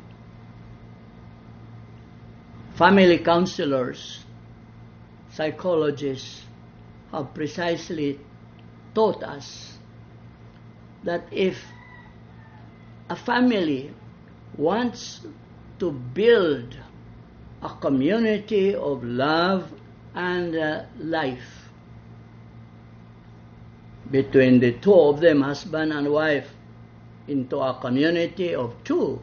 Family 2.74 3.16
counselors, 3.16 4.22
psychologists 5.30 6.42
have 7.10 7.32
precisely 7.32 8.20
taught 8.94 9.22
us 9.22 9.78
that 11.04 11.24
if 11.32 11.56
a 13.08 13.16
family 13.16 13.94
wants 14.58 15.22
to 15.78 15.90
build 15.90 16.76
a 17.62 17.70
community 17.80 18.74
of 18.74 19.02
love 19.04 19.72
and 20.14 20.54
uh, 20.54 20.82
life 20.98 21.70
between 24.10 24.60
the 24.60 24.72
two 24.72 24.92
of 24.92 25.20
them, 25.20 25.40
husband 25.40 25.94
and 25.94 26.12
wife, 26.12 26.55
into 27.28 27.58
a 27.58 27.78
community 27.80 28.54
of 28.54 28.74
two, 28.84 29.20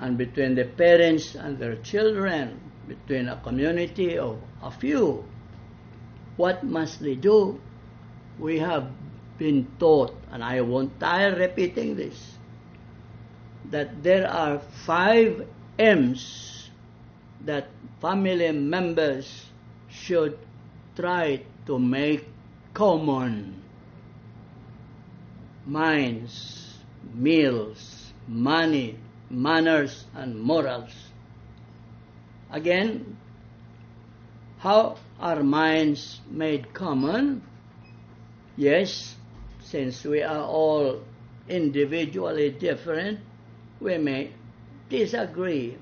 and 0.00 0.18
between 0.18 0.54
the 0.54 0.64
parents 0.64 1.34
and 1.34 1.58
their 1.58 1.76
children, 1.76 2.60
between 2.86 3.28
a 3.28 3.36
community 3.40 4.18
of 4.18 4.38
a 4.62 4.70
few. 4.70 5.24
What 6.36 6.64
must 6.64 7.00
they 7.00 7.14
do? 7.14 7.60
We 8.38 8.58
have 8.58 8.90
been 9.38 9.66
taught, 9.78 10.14
and 10.30 10.44
I 10.44 10.60
won't 10.60 10.98
tire 11.00 11.34
repeating 11.34 11.96
this, 11.96 12.36
that 13.70 14.02
there 14.02 14.28
are 14.30 14.60
five 14.84 15.46
M's 15.78 16.70
that 17.44 17.68
family 18.00 18.52
members 18.52 19.46
should 19.88 20.38
try 20.96 21.42
to 21.66 21.78
make 21.78 22.26
common 22.74 23.62
minds, 25.66 26.65
meals, 27.14 28.12
money, 28.28 28.98
manners, 29.30 30.04
and 30.14 30.40
morals. 30.40 30.92
Again, 32.50 33.16
how 34.58 34.96
are 35.20 35.42
minds 35.42 36.20
made 36.30 36.72
common? 36.72 37.42
Yes, 38.56 39.14
since 39.60 40.04
we 40.04 40.22
are 40.22 40.44
all 40.44 41.02
individually 41.48 42.50
different, 42.50 43.20
we 43.80 43.98
may 43.98 44.32
disagree. 44.88 45.76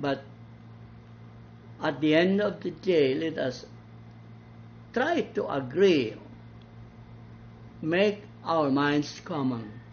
But 0.00 0.22
at 1.82 2.00
the 2.00 2.14
end 2.14 2.40
of 2.40 2.62
the 2.62 2.70
day, 2.70 3.14
let 3.14 3.38
us 3.38 3.66
try 4.92 5.22
to 5.34 5.46
agree, 5.52 6.14
make 7.82 8.22
our 8.44 8.70
minds 8.70 9.20
common. 9.24 9.83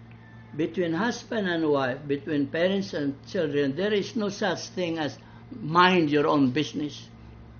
Between 0.55 0.93
husband 0.93 1.47
and 1.47 1.69
wife, 1.69 1.99
between 2.07 2.47
parents 2.47 2.93
and 2.93 3.15
children, 3.27 3.75
there 3.75 3.93
is 3.93 4.15
no 4.15 4.29
such 4.29 4.67
thing 4.69 4.99
as 4.99 5.17
mind 5.59 6.09
your 6.09 6.27
own 6.27 6.51
business. 6.51 7.07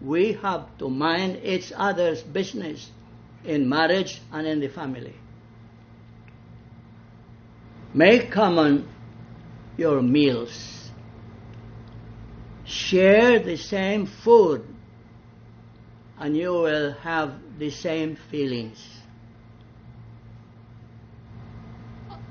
We 0.02 0.34
have 0.34 0.78
to 0.80 0.90
mind 0.90 1.40
each 1.44 1.72
other's 1.76 2.22
business 2.22 2.90
in 3.46 3.70
marriage 3.70 4.22
and 4.32 4.46
in 4.46 4.60
the 4.60 4.68
family. 4.68 5.16
Make 7.94 8.32
common 8.32 8.88
your 9.78 10.02
meals. 10.02 10.92
Share 12.66 13.40
the 13.40 13.58
same 13.58 14.06
food 14.06 14.66
and 16.18 16.38
you 16.38 16.54
will 16.54 16.94
have 16.94 17.34
the 17.58 17.70
same 17.70 18.16
feelings. 18.16 19.01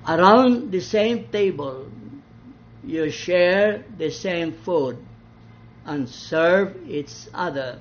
Around 0.07 0.73
the 0.73 0.81
same 0.81 1.29
table, 1.29 1.91
you 2.85 3.11
share 3.11 3.85
the 3.99 4.11
same 4.11 4.53
food 4.53 4.99
and 5.85 6.09
serve 6.09 6.77
each 6.89 7.13
other. 7.35 7.81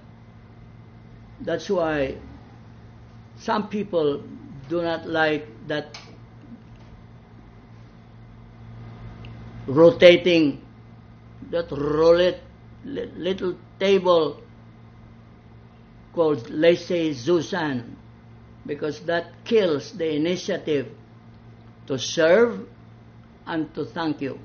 That's 1.41 1.69
why 1.69 2.17
some 3.38 3.69
people 3.69 4.23
do 4.67 4.82
not 4.82 5.08
like 5.08 5.47
that 5.67 5.97
rotating, 9.67 10.62
that 11.51 11.71
roulette 11.71 12.41
little 12.84 13.55
table 13.79 14.41
called 16.13 16.49
lazy 16.49 17.13
Susan 17.13 17.95
because 18.65 18.99
that 19.01 19.32
kills 19.45 19.93
the 19.93 20.15
initiative 20.15 20.88
to 21.89 21.97
serve 21.97 22.67
and 23.47 23.73
to 23.73 23.84
thank 23.84 24.21
you. 24.21 24.38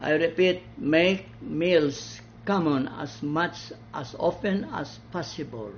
I 0.00 0.12
repeat, 0.12 0.62
make 0.78 1.26
meals 1.42 2.20
common 2.44 2.86
as 2.86 3.20
much 3.20 3.72
as 3.92 4.14
often 4.16 4.64
as 4.72 5.00
possible 5.10 5.72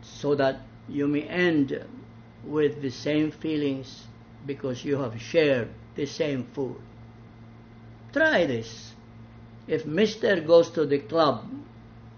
so 0.00 0.36
that 0.36 0.60
you 0.88 1.08
may 1.08 1.22
end 1.22 1.74
with 2.44 2.80
the 2.80 2.90
same 2.90 3.32
feelings 3.32 4.06
because 4.46 4.84
you 4.84 4.96
have 4.96 5.20
shared 5.20 5.68
the 5.96 6.06
same 6.06 6.46
food. 6.54 6.76
Try 8.12 8.46
this. 8.46 8.94
If 9.66 9.86
Mister 9.86 10.40
goes 10.40 10.70
to 10.70 10.86
the 10.86 11.00
club 11.00 11.50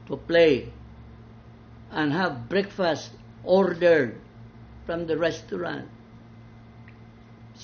to 0.08 0.16
play 0.18 0.72
and 1.90 2.12
have 2.12 2.50
breakfast 2.50 3.12
ordered 3.44 4.20
from 4.84 5.06
the 5.06 5.16
restaurant, 5.16 5.88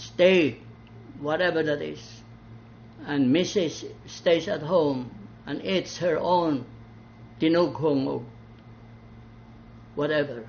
steak, 0.01 0.63
whatever 1.21 1.63
that 1.63 1.83
is, 1.83 2.01
and 3.07 3.35
Mrs. 3.35 3.91
stays 4.07 4.49
at 4.49 4.63
home 4.63 5.11
and 5.47 5.65
eats 5.65 5.99
her 5.99 6.19
own 6.19 6.65
tinughong 7.41 8.07
or 8.07 8.25
whatever, 9.95 10.49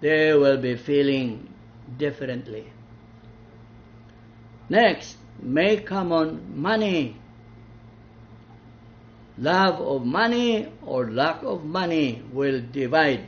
they 0.00 0.34
will 0.34 0.56
be 0.56 0.76
feeling 0.76 1.52
differently. 1.98 2.72
Next, 4.68 5.16
make 5.42 5.86
common 5.86 6.60
money. 6.60 7.16
Love 9.36 9.80
of 9.80 10.04
money 10.04 10.70
or 10.84 11.10
lack 11.10 11.42
of 11.42 11.64
money 11.64 12.22
will 12.32 12.62
divide, 12.72 13.24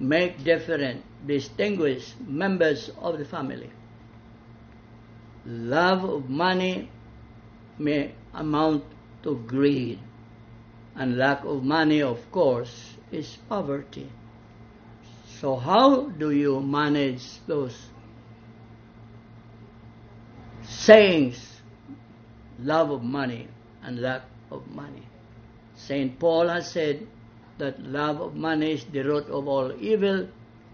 make 0.00 0.42
different, 0.42 1.04
distinguish 1.26 2.14
members 2.26 2.90
of 2.98 3.18
the 3.18 3.24
family. 3.24 3.70
Love 5.50 6.04
of 6.04 6.30
money 6.30 6.88
may 7.78 8.14
amount 8.32 8.84
to 9.24 9.34
greed, 9.46 9.98
and 10.94 11.16
lack 11.16 11.44
of 11.44 11.64
money, 11.64 12.02
of 12.02 12.30
course, 12.30 12.94
is 13.10 13.36
poverty. 13.48 14.08
So, 15.40 15.56
how 15.56 16.08
do 16.10 16.30
you 16.30 16.60
manage 16.60 17.44
those 17.46 17.76
sayings 20.62 21.60
love 22.62 22.90
of 22.90 23.02
money 23.02 23.48
and 23.82 24.00
lack 24.00 24.22
of 24.50 24.66
money. 24.68 25.02
St. 25.76 26.18
Paul 26.18 26.48
has 26.48 26.70
said 26.70 27.06
that 27.58 27.82
love 27.82 28.20
of 28.20 28.34
money 28.34 28.72
is 28.72 28.84
the 28.84 29.02
root 29.02 29.26
of 29.26 29.48
all 29.48 29.72
evil. 29.80 30.28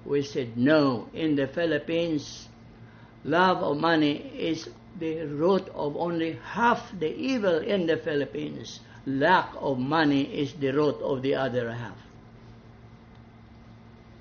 We 0.04 0.22
said 0.22 0.56
no. 0.56 1.08
In 1.14 1.36
the 1.36 1.46
Philippines, 1.46 2.48
love 3.26 3.58
of 3.62 3.76
money 3.78 4.16
is 4.38 4.68
the 4.98 5.26
root 5.26 5.68
of 5.74 5.96
only 5.96 6.38
half 6.42 6.92
the 6.98 7.12
evil 7.14 7.58
in 7.58 7.86
the 7.86 7.96
Philippines. 7.96 8.80
Lack 9.04 9.50
of 9.58 9.78
money 9.78 10.22
is 10.22 10.54
the 10.54 10.70
root 10.70 10.96
of 11.02 11.22
the 11.22 11.34
other 11.34 11.70
half. 11.70 11.98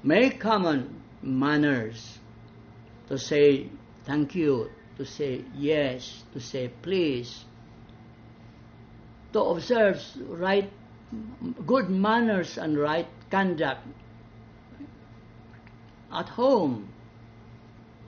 Make 0.04 0.40
common 0.40 1.02
manners 1.22 2.20
to 3.08 3.18
say 3.18 3.70
thank 4.06 4.36
you, 4.36 4.70
to 4.98 5.06
say 5.06 5.44
yes, 5.56 6.24
to 6.34 6.40
say 6.40 6.72
please, 6.82 7.46
to 9.34 9.42
observe 9.42 10.02
right, 10.28 10.70
good 11.66 11.90
manners 11.90 12.58
and 12.58 12.78
right 12.78 13.08
conduct 13.30 13.88
at 16.12 16.30
home, 16.30 16.88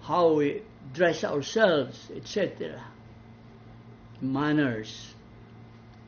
how 0.01 0.33
we 0.33 0.61
dress 0.93 1.23
ourselves, 1.23 2.11
etc. 2.15 2.83
Manners. 4.21 5.13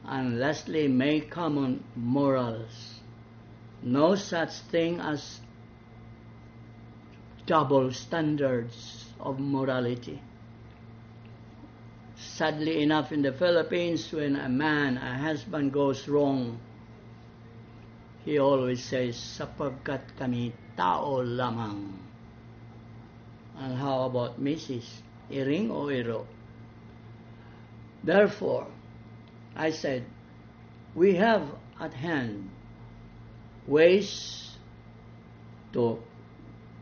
And 0.05 0.39
lastly, 0.39 0.87
make 0.87 1.29
common 1.29 1.83
morals. 1.95 2.99
No 3.83 4.15
such 4.15 4.53
thing 4.71 4.99
as 4.99 5.39
double 7.45 7.91
standards 7.91 9.05
of 9.19 9.39
morality. 9.39 10.21
Sadly 12.15 12.83
enough, 12.83 13.11
in 13.11 13.21
the 13.21 13.31
Philippines, 13.31 14.11
when 14.11 14.35
a 14.35 14.49
man, 14.49 14.97
a 14.97 15.17
husband 15.17 15.71
goes 15.71 16.07
wrong, 16.07 16.59
he 18.25 18.37
always 18.37 18.83
says, 18.83 19.15
sapagkat 19.15 20.19
kami 20.19 20.53
tao 20.75 21.23
lamang. 21.23 22.08
And 23.59 23.77
how 23.77 24.03
about 24.03 24.41
Mrs. 24.41 24.85
Iring 25.29 25.69
o 25.69 25.89
Iro? 25.89 26.25
Therefore, 28.03 28.67
I 29.55 29.71
said, 29.71 30.05
we 30.95 31.15
have 31.15 31.43
at 31.79 31.93
hand 31.93 32.49
ways 33.67 34.57
to 35.73 36.01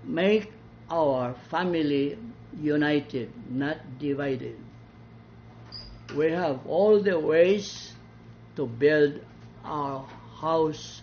make 0.03 0.51
our 0.89 1.33
family 1.49 2.17
united, 2.61 3.33
not 3.49 3.77
divided. 3.97 4.57
We 6.15 6.31
have 6.31 6.65
all 6.67 7.01
the 7.01 7.19
ways 7.19 7.93
to 8.55 8.67
build 8.67 9.19
our 9.65 10.05
house 10.39 11.01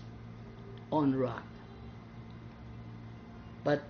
on 0.92 1.14
rock. 1.14 1.44
But 3.64 3.82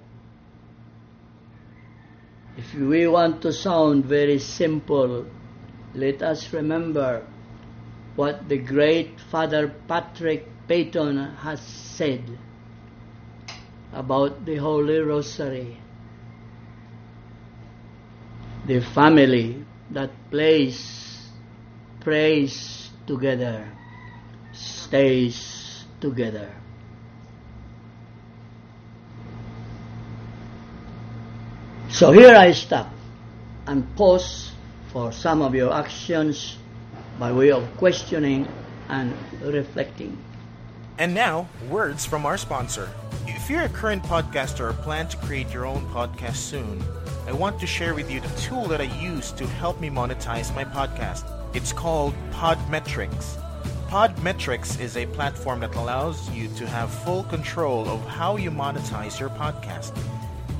if 2.57 2.75
we 2.75 3.07
want 3.07 3.43
to 3.43 3.53
sound 3.53 4.05
very 4.05 4.38
simple, 4.38 5.27
let 5.95 6.23
us 6.23 6.53
remember 6.53 7.27
what 8.17 8.49
the 8.49 8.59
great 8.59 9.19
Father 9.21 9.75
Patrick 9.88 10.47
Peyton 10.69 11.17
has 11.37 11.61
said 11.61 12.38
about 13.93 14.45
the 14.45 14.57
Holy 14.57 14.99
Rosary. 14.99 15.79
The 18.67 18.81
family 18.81 19.64
that 19.90 20.11
plays, 20.31 21.29
prays 22.01 22.90
together, 23.07 23.69
stays 24.53 25.85
together. 26.01 26.63
So 31.94 32.11
here 32.11 32.35
I 32.35 32.50
stop 32.50 32.90
and 33.68 33.87
pause 33.94 34.50
for 34.88 35.12
some 35.12 35.40
of 35.42 35.54
your 35.54 35.72
actions 35.72 36.59
by 37.20 37.30
way 37.30 37.52
of 37.52 37.62
questioning 37.76 38.48
and 38.88 39.14
reflecting. 39.40 40.18
And 40.98 41.14
now, 41.14 41.48
words 41.70 42.04
from 42.04 42.26
our 42.26 42.37
sponsor. 42.37 42.90
If 43.28 43.48
you're 43.48 43.62
a 43.62 43.68
current 43.68 44.02
podcaster 44.02 44.70
or 44.70 44.72
plan 44.72 45.07
to 45.07 45.16
create 45.18 45.54
your 45.54 45.66
own 45.66 45.87
podcast 45.90 46.35
soon, 46.35 46.83
I 47.28 47.33
want 47.33 47.61
to 47.61 47.66
share 47.68 47.94
with 47.94 48.11
you 48.11 48.18
the 48.18 48.40
tool 48.40 48.66
that 48.66 48.80
I 48.80 48.90
use 49.00 49.30
to 49.30 49.46
help 49.46 49.80
me 49.80 49.88
monetize 49.88 50.52
my 50.52 50.64
podcast. 50.64 51.30
It's 51.54 51.72
called 51.72 52.12
Podmetrics. 52.33 53.40
Podmetrics 53.87 54.80
is 54.80 54.96
a 54.96 55.07
platform 55.07 55.61
that 55.61 55.76
allows 55.76 56.28
you 56.30 56.48
to 56.57 56.66
have 56.66 56.90
full 56.90 57.22
control 57.22 57.88
of 57.88 58.04
how 58.09 58.37
you 58.37 58.50
monetize 58.50 59.20
your 59.20 59.28
podcast. 59.28 59.96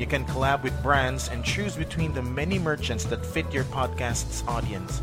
You 0.05 0.11
can 0.11 0.27
collab 0.27 0.63
with 0.63 0.83
brands 0.83 1.31
and 1.31 1.43
choose 1.43 1.77
between 1.77 2.13
the 2.13 2.21
many 2.21 2.59
merchants 2.59 3.05
that 3.05 3.25
fit 3.25 3.51
your 3.51 3.65
podcast's 3.65 4.45
audience. 4.47 5.01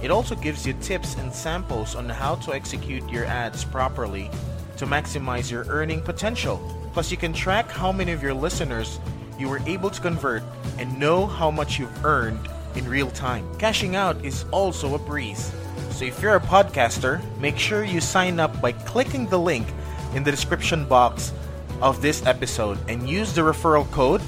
It 0.00 0.10
also 0.10 0.34
gives 0.34 0.66
you 0.66 0.72
tips 0.80 1.16
and 1.16 1.30
samples 1.30 1.94
on 1.94 2.08
how 2.08 2.36
to 2.36 2.54
execute 2.54 3.06
your 3.10 3.26
ads 3.26 3.62
properly 3.62 4.30
to 4.78 4.86
maximize 4.86 5.50
your 5.50 5.66
earning 5.68 6.00
potential. 6.00 6.56
Plus, 6.94 7.10
you 7.10 7.18
can 7.18 7.34
track 7.34 7.70
how 7.70 7.92
many 7.92 8.10
of 8.12 8.22
your 8.22 8.32
listeners 8.32 9.00
you 9.38 9.50
were 9.50 9.60
able 9.66 9.90
to 9.90 10.00
convert 10.00 10.42
and 10.78 10.98
know 10.98 11.26
how 11.26 11.50
much 11.50 11.78
you've 11.78 12.02
earned 12.02 12.40
in 12.74 12.88
real 12.88 13.10
time. 13.10 13.44
Cashing 13.58 13.96
out 13.96 14.24
is 14.24 14.46
also 14.50 14.94
a 14.94 14.98
breeze. 14.98 15.52
So 15.90 16.06
if 16.06 16.22
you're 16.22 16.36
a 16.36 16.40
podcaster, 16.40 17.20
make 17.38 17.58
sure 17.58 17.84
you 17.84 18.00
sign 18.00 18.40
up 18.40 18.62
by 18.62 18.72
clicking 18.72 19.26
the 19.26 19.38
link 19.38 19.68
in 20.14 20.24
the 20.24 20.30
description 20.30 20.86
box 20.86 21.34
of 21.80 22.02
this 22.02 22.24
episode 22.26 22.78
and 22.88 23.08
use 23.08 23.32
the 23.34 23.40
referral 23.42 23.90
code 23.90 24.20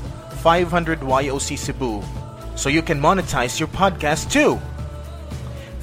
500YOC 0.42 1.58
Cebu 1.58 2.02
so 2.56 2.68
you 2.68 2.82
can 2.82 3.00
monetize 3.00 3.58
your 3.58 3.68
podcast 3.68 4.30
too. 4.30 4.60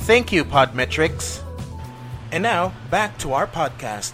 Thank 0.08 0.32
you, 0.32 0.46
Podmetrics. 0.46 1.44
And 2.32 2.44
now, 2.44 2.74
back 2.90 3.18
to 3.20 3.34
our 3.34 3.48
podcast. 3.48 4.14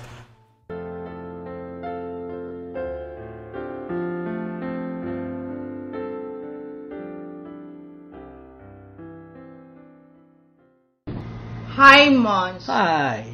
Hi, 11.75 12.09
Mons. 12.09 12.67
Hi. 12.67 13.32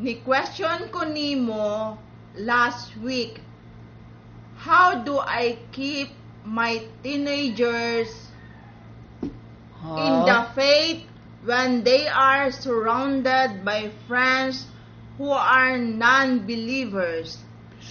Ni 0.00 0.16
question 0.24 0.88
ko 0.88 1.04
nimo 1.04 2.00
last 2.40 2.96
week. 3.04 3.44
How 4.56 5.04
do 5.04 5.20
I 5.20 5.60
keep 5.76 6.08
my 6.40 6.80
teenagers 7.04 8.08
in 9.20 10.14
the 10.24 10.48
faith 10.56 11.04
when 11.44 11.84
they 11.84 12.08
are 12.08 12.48
surrounded 12.48 13.60
by 13.60 13.92
friends 14.08 14.64
who 15.20 15.28
are 15.28 15.76
non-believers? 15.76 17.36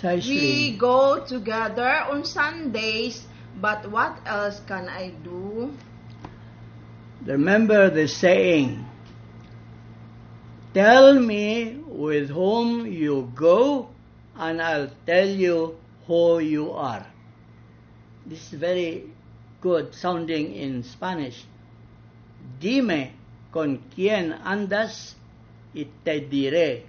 We 0.01 0.77
go 0.81 1.21
together 1.21 2.09
on 2.09 2.25
Sundays, 2.25 3.21
but 3.61 3.85
what 3.85 4.17
else 4.25 4.65
can 4.65 4.89
I 4.89 5.13
do? 5.21 5.77
Remember 7.21 7.93
the 7.93 8.07
saying, 8.07 8.88
Tell 10.79 11.19
me 11.19 11.75
with 11.87 12.29
whom 12.29 12.87
you 12.87 13.33
go, 13.35 13.89
and 14.33 14.61
I'll 14.61 14.89
tell 15.05 15.27
you 15.27 15.75
who 16.07 16.39
you 16.39 16.71
are. 16.71 17.05
This 18.25 18.53
is 18.53 18.57
very 18.57 19.03
good 19.59 19.93
sounding 19.93 20.55
in 20.55 20.83
Spanish. 20.83 21.43
Dime 22.61 23.11
con 23.51 23.83
quién 23.93 24.31
andas 24.41 25.15
y 25.75 25.85
te 26.05 26.21
diré 26.21 26.83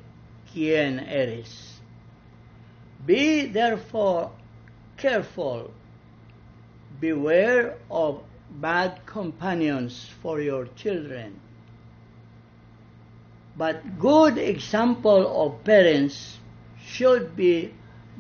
quién 0.55 1.01
eres. 1.01 1.81
Be 3.05 3.47
therefore 3.47 4.31
careful, 4.99 5.73
beware 7.01 7.77
of 7.91 8.23
bad 8.53 9.05
companions 9.05 10.09
for 10.23 10.41
your 10.41 10.67
children. 10.77 11.41
But 13.57 13.99
good 13.99 14.39
example 14.39 15.45
of 15.45 15.65
parents 15.65 16.39
should 16.79 17.37
be 17.37 17.75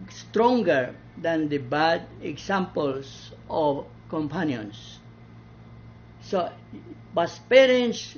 stronger 0.08 0.94
than 1.16 1.48
the 1.48 1.58
bad 1.58 2.06
examples 2.22 3.32
of 3.48 3.86
companions. 4.08 4.98
So, 6.22 6.50
but 7.14 7.40
parents 7.48 8.16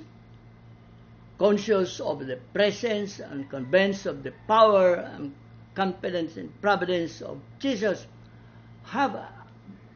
conscious 1.38 1.98
of 2.00 2.26
the 2.26 2.36
presence 2.52 3.18
and 3.18 3.48
convinced 3.50 4.06
of 4.06 4.22
the 4.22 4.32
power 4.46 4.94
and 4.94 5.34
confidence 5.74 6.36
and 6.36 6.60
providence 6.60 7.20
of 7.20 7.40
Jesus 7.58 8.06
have 8.84 9.14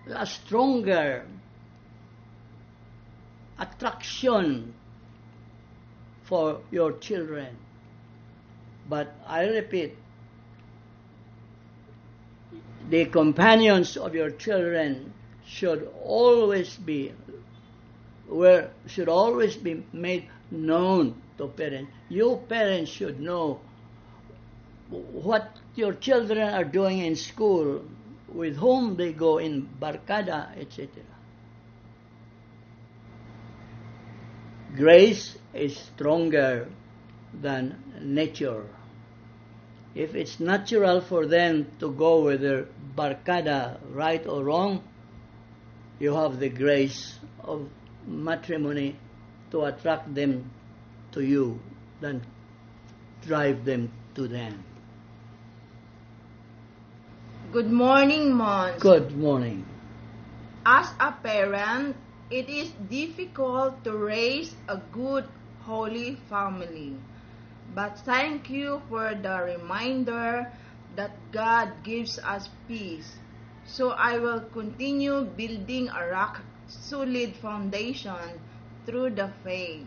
a 0.08 0.26
stronger 0.26 1.26
attraction 3.58 4.74
for 6.26 6.60
your 6.70 6.92
children. 6.92 7.56
But 8.88 9.14
I 9.26 9.46
repeat, 9.46 9.96
the 12.90 13.06
companions 13.06 13.96
of 13.96 14.14
your 14.14 14.30
children 14.30 15.12
should 15.46 15.88
always 16.04 16.76
be 16.76 17.12
where 18.28 18.70
should 18.86 19.08
always 19.08 19.56
be 19.56 19.84
made 19.92 20.28
known 20.50 21.14
to 21.38 21.46
parents. 21.48 21.90
You 22.08 22.42
parents 22.48 22.90
should 22.90 23.20
know 23.20 23.60
what 24.90 25.56
your 25.74 25.92
children 25.94 26.38
are 26.54 26.64
doing 26.64 26.98
in 26.98 27.16
school, 27.16 27.84
with 28.28 28.56
whom 28.56 28.96
they 28.96 29.12
go 29.12 29.38
in 29.38 29.68
barkada, 29.80 30.56
etc. 30.58 30.88
Grace 34.76 35.38
is 35.54 35.76
stronger 35.76 36.68
than 37.32 37.82
nature. 38.02 38.64
If 39.94 40.14
it's 40.14 40.38
natural 40.38 41.00
for 41.00 41.26
them 41.26 41.66
to 41.80 41.90
go 41.90 42.22
with 42.22 42.42
their 42.42 42.66
barkada, 42.94 43.80
right 43.90 44.26
or 44.26 44.44
wrong, 44.44 44.84
you 45.98 46.14
have 46.14 46.38
the 46.38 46.50
grace 46.50 47.18
of 47.40 47.68
matrimony 48.06 48.96
to 49.50 49.64
attract 49.64 50.14
them 50.14 50.50
to 51.12 51.22
you 51.22 51.58
than 52.00 52.20
drive 53.22 53.64
them 53.64 53.90
to 54.14 54.28
them. 54.28 54.62
Good 57.52 57.70
morning, 57.70 58.34
Mons. 58.34 58.82
Good 58.82 59.16
morning. 59.16 59.64
As 60.66 60.88
a 61.00 61.12
parent, 61.12 61.96
it 62.30 62.48
is 62.48 62.70
difficult 62.90 63.84
to 63.84 63.96
raise 63.96 64.54
a 64.68 64.78
good, 64.92 65.24
holy 65.60 66.16
family. 66.28 66.96
But 67.74 67.98
thank 68.00 68.50
you 68.50 68.82
for 68.88 69.14
the 69.14 69.42
reminder 69.42 70.50
that 70.96 71.10
God 71.32 71.82
gives 71.84 72.18
us 72.18 72.48
peace. 72.66 73.16
So 73.64 73.90
I 73.90 74.18
will 74.18 74.40
continue 74.40 75.24
building 75.24 75.88
a 75.88 76.06
rock 76.08 76.42
solid 76.68 77.36
foundation 77.36 78.40
through 78.86 79.10
the 79.10 79.30
faith. 79.44 79.86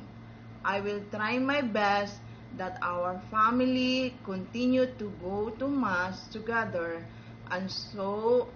I 0.64 0.80
will 0.82 1.02
try 1.12 1.40
my 1.40 1.62
best 1.62 2.20
that 2.58 2.78
our 2.82 3.20
family 3.32 4.16
continue 4.24 4.86
to 4.86 5.12
go 5.22 5.50
to 5.50 5.68
mass 5.68 6.28
together 6.28 7.06
and 7.52 7.72
so 7.72 8.48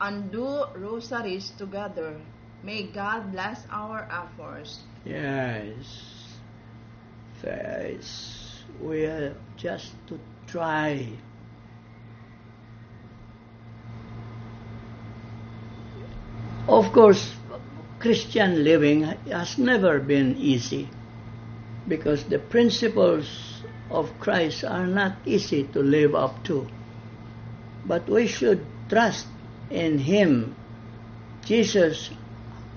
and 0.00 0.30
do 0.30 0.64
rosaries 0.74 1.50
together. 1.50 2.20
May 2.62 2.84
God 2.84 3.32
bless 3.32 3.62
our 3.70 4.08
efforts. 4.10 4.80
Yes. 5.04 5.74
Yes. 7.44 8.62
We 8.80 9.04
are 9.06 9.36
just 9.56 9.92
to 10.08 10.18
try. 10.46 11.08
Of 16.68 16.92
course, 16.92 17.34
Christian 18.00 18.64
living 18.64 19.02
has 19.30 19.58
never 19.58 20.00
been 20.00 20.36
easy 20.36 20.88
because 21.88 22.24
the 22.24 22.38
principles 22.38 23.62
of 23.90 24.18
Christ 24.18 24.64
are 24.64 24.86
not 24.86 25.16
easy 25.24 25.64
to 25.72 25.80
live 25.80 26.14
up 26.14 26.44
to. 26.44 26.66
But 27.84 28.08
we 28.08 28.26
should 28.26 28.66
trust 28.88 29.26
in 29.70 29.98
Him. 29.98 30.56
Jesus 31.44 32.10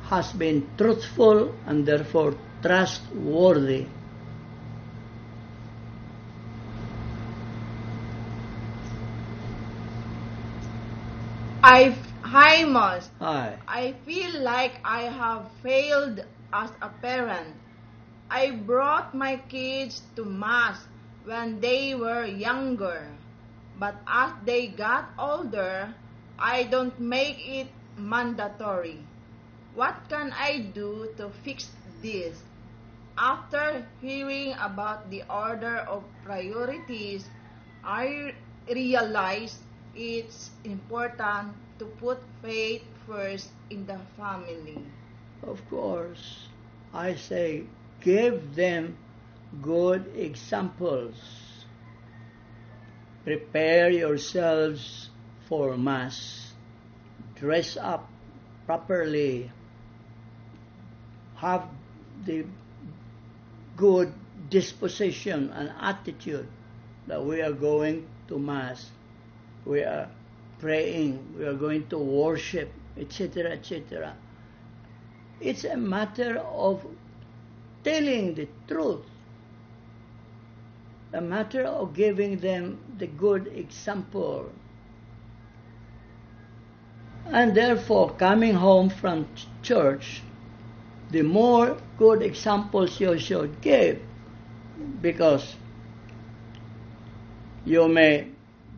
has 0.09 0.33
been 0.33 0.67
truthful 0.77 1.53
and 1.67 1.85
therefore 1.85 2.33
trustworthy. 2.61 3.85
I 11.61 11.95
hi 12.23 12.63
Mons. 12.63 13.09
Hi. 13.19 13.57
I 13.67 13.93
feel 14.05 14.41
like 14.41 14.79
I 14.83 15.01
have 15.13 15.51
failed 15.61 16.25
as 16.53 16.71
a 16.81 16.89
parent. 16.89 17.53
I 18.31 18.51
brought 18.51 19.13
my 19.13 19.37
kids 19.49 20.01
to 20.15 20.25
mass 20.25 20.81
when 21.25 21.59
they 21.59 21.93
were 21.95 22.25
younger, 22.25 23.05
but 23.77 23.95
as 24.07 24.31
they 24.45 24.67
got 24.67 25.09
older, 25.19 25.93
I 26.39 26.63
don't 26.63 26.97
make 26.99 27.37
it 27.45 27.67
mandatory. 27.97 29.03
What 29.79 29.95
can 30.11 30.35
I 30.35 30.75
do 30.75 31.07
to 31.15 31.31
fix 31.47 31.71
this? 32.03 32.35
After 33.15 33.87
hearing 34.03 34.51
about 34.59 35.07
the 35.07 35.23
order 35.31 35.87
of 35.87 36.03
priorities, 36.27 37.23
I 37.79 38.35
realized 38.67 39.55
it's 39.95 40.51
important 40.65 41.55
to 41.79 41.85
put 42.03 42.19
faith 42.43 42.83
first 43.07 43.55
in 43.69 43.87
the 43.87 43.95
family. 44.19 44.83
Of 45.47 45.63
course, 45.71 46.51
I 46.91 47.15
say 47.15 47.63
give 48.03 48.59
them 48.59 48.99
good 49.63 50.11
examples. 50.11 51.15
Prepare 53.23 53.95
yourselves 53.95 55.07
for 55.47 55.77
Mass. 55.79 56.51
Dress 57.39 57.79
up 57.79 58.11
properly. 58.67 59.55
Have 61.39 61.67
the 62.25 62.45
good 63.77 64.13
disposition 64.49 65.51
and 65.55 65.71
attitude 65.79 66.47
that 67.07 67.23
we 67.23 67.41
are 67.41 67.53
going 67.53 68.07
to 68.27 68.37
Mass. 68.37 68.91
We 69.65 69.81
are 69.83 70.09
praying, 70.59 71.35
we 71.37 71.45
are 71.45 71.53
going 71.53 71.87
to 71.87 71.97
worship, 71.97 72.71
etc., 72.97 73.51
etc. 73.51 74.15
It's 75.39 75.63
a 75.63 75.77
matter 75.77 76.39
of 76.39 76.85
telling 77.83 78.35
the 78.35 78.47
truth, 78.67 79.05
a 81.13 81.21
matter 81.21 81.63
of 81.63 81.93
giving 81.93 82.37
them 82.39 82.79
the 82.97 83.07
good 83.07 83.47
example. 83.47 84.51
And 87.27 87.55
therefore, 87.55 88.11
coming 88.11 88.55
home 88.55 88.89
from 88.89 89.27
ch- 89.35 89.47
church, 89.61 90.21
the 91.11 91.21
more 91.21 91.77
good 91.97 92.21
examples 92.21 92.99
you 92.99 93.17
should 93.17 93.61
give, 93.61 94.01
because 95.01 95.55
you 97.65 97.87
may 97.87 98.27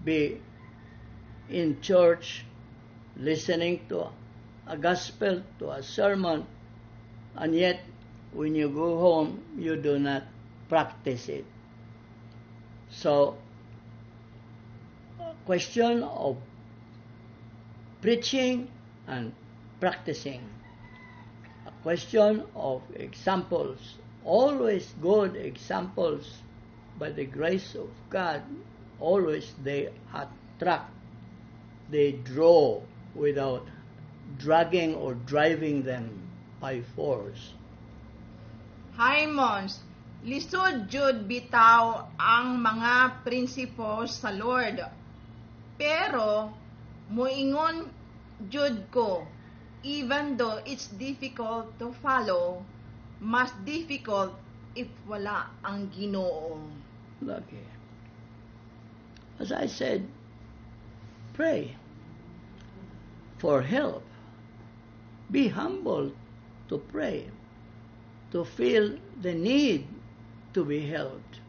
be 0.04 0.40
in 1.50 1.80
church 1.82 2.46
listening 3.18 3.82
to 3.90 4.08
a 4.68 4.78
gospel, 4.78 5.44
to 5.60 5.72
a 5.72 5.84
sermon, 5.84 6.46
and 7.36 7.54
yet 7.54 7.82
when 8.34 8.56
you 8.56 8.70
go 8.70 8.98
home, 8.98 9.44
you 9.58 9.76
do 9.76 10.00
not 10.00 10.24
practice 10.70 11.28
it. 11.28 11.46
So, 12.90 13.38
question 15.46 16.04
of 16.04 16.38
preaching 18.02 18.70
and 19.08 19.34
practicing. 19.80 20.42
Question 21.84 22.46
of 22.56 22.82
examples. 22.94 23.98
Always 24.24 24.94
good 25.02 25.36
examples 25.36 26.30
by 27.00 27.10
the 27.10 27.26
grace 27.26 27.74
of 27.74 27.90
God. 28.10 28.44
Always 29.00 29.50
they 29.64 29.90
attract, 30.14 30.94
they 31.90 32.12
draw 32.12 32.82
without 33.16 33.66
dragging 34.38 34.94
or 34.94 35.16
driving 35.26 35.82
them 35.82 36.30
by 36.62 36.82
force. 36.96 37.58
Hi, 38.94 39.26
Mons. 39.26 39.82
Lisod 40.22 40.86
jud 40.86 41.26
bitaw 41.26 42.14
ang 42.22 42.62
mga 42.62 43.26
prinsipos 43.26 44.22
sa 44.22 44.30
Lord. 44.30 44.78
Pero 45.82 46.54
muingon 47.10 47.90
jud 48.46 48.86
ko, 48.94 49.26
even 49.84 50.38
though 50.38 50.62
it's 50.66 50.88
difficult 50.88 51.78
to 51.80 51.94
follow, 52.02 52.66
mas 53.20 53.52
difficult 53.66 54.34
if 54.76 54.88
wala 55.08 55.50
ang 55.66 55.90
Ginoo. 55.90 56.58
Lucky. 57.22 57.66
As 59.40 59.52
I 59.52 59.66
said, 59.66 60.06
pray 61.34 61.76
for 63.38 63.62
help. 63.62 64.06
Be 65.32 65.48
humble 65.48 66.12
to 66.70 66.78
pray, 66.78 67.26
to 68.32 68.46
feel 68.46 68.98
the 69.22 69.34
need 69.34 69.88
to 70.54 70.66
be 70.66 70.86
helped. 70.86 71.40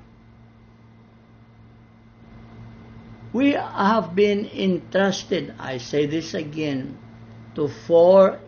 We 3.32 3.52
have 3.52 4.14
been 4.14 4.44
entrusted, 4.46 5.54
I 5.58 5.78
say 5.78 6.06
this 6.06 6.34
again, 6.34 6.96
to 7.54 7.68
four 7.68 8.40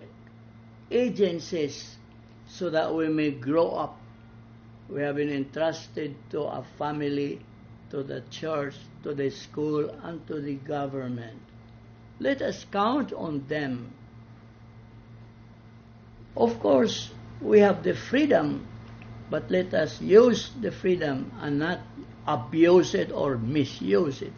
agencies 0.90 1.96
so 2.48 2.70
that 2.70 2.94
we 2.94 3.08
may 3.08 3.30
grow 3.30 3.70
up. 3.70 3.98
We 4.88 5.00
have 5.02 5.16
been 5.16 5.30
entrusted 5.30 6.14
to 6.30 6.42
a 6.42 6.64
family, 6.78 7.40
to 7.90 8.02
the 8.02 8.22
church, 8.30 8.74
to 9.02 9.14
the 9.14 9.30
school, 9.30 9.90
and 10.02 10.26
to 10.26 10.40
the 10.40 10.54
government. 10.54 11.40
Let 12.20 12.42
us 12.42 12.64
count 12.70 13.12
on 13.12 13.46
them. 13.48 13.92
Of 16.36 16.60
course, 16.60 17.10
we 17.40 17.60
have 17.60 17.82
the 17.82 17.94
freedom, 17.94 18.66
but 19.30 19.50
let 19.50 19.74
us 19.74 20.00
use 20.00 20.50
the 20.60 20.70
freedom 20.70 21.32
and 21.40 21.58
not 21.58 21.80
abuse 22.26 22.94
it 22.94 23.12
or 23.12 23.36
misuse 23.38 24.22
it. 24.22 24.32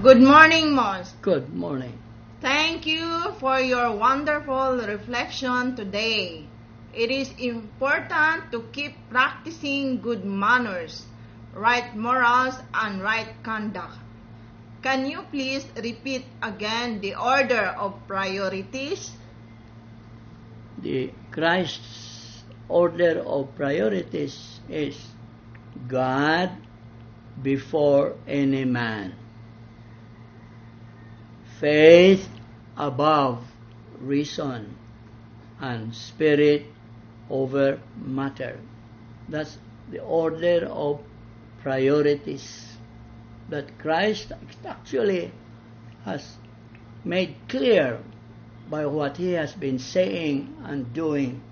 Good 0.00 0.22
morning, 0.22 0.76
Mons. 0.76 1.12
Good 1.22 1.52
morning. 1.52 1.98
Thank 2.40 2.86
you 2.86 3.34
for 3.40 3.58
your 3.58 3.96
wonderful 3.96 4.78
reflection 4.86 5.74
today. 5.74 6.46
It 6.94 7.10
is 7.10 7.34
important 7.36 8.52
to 8.52 8.62
keep 8.70 8.94
practicing 9.10 10.00
good 10.00 10.24
manners, 10.24 11.04
right 11.52 11.96
morals, 11.96 12.54
and 12.72 13.02
right 13.02 13.26
conduct. 13.42 13.98
Can 14.82 15.04
you 15.04 15.22
please 15.32 15.66
repeat 15.74 16.26
again 16.44 17.00
the 17.00 17.16
order 17.16 17.74
of 17.74 17.98
priorities? 18.06 19.10
The 20.78 21.10
Christ's 21.32 22.44
order 22.68 23.18
of 23.26 23.52
priorities 23.56 24.60
is 24.68 24.94
God 25.88 26.52
before 27.42 28.14
any 28.28 28.64
man 28.64 29.16
faith 31.60 32.28
above 32.76 33.42
reason 34.00 34.76
and 35.60 35.94
spirit 35.94 36.66
over 37.30 37.80
matter. 37.96 38.58
That's 39.28 39.58
the 39.90 40.00
order 40.00 40.66
of 40.66 41.00
priorities 41.62 42.66
that 43.48 43.78
Christ 43.78 44.32
actually 44.64 45.32
has 46.04 46.36
made 47.04 47.34
clear 47.48 48.00
by 48.70 48.86
what 48.86 49.16
he 49.16 49.32
has 49.32 49.52
been 49.52 49.78
saying 49.78 50.54
and 50.64 50.92
doing 50.92 51.42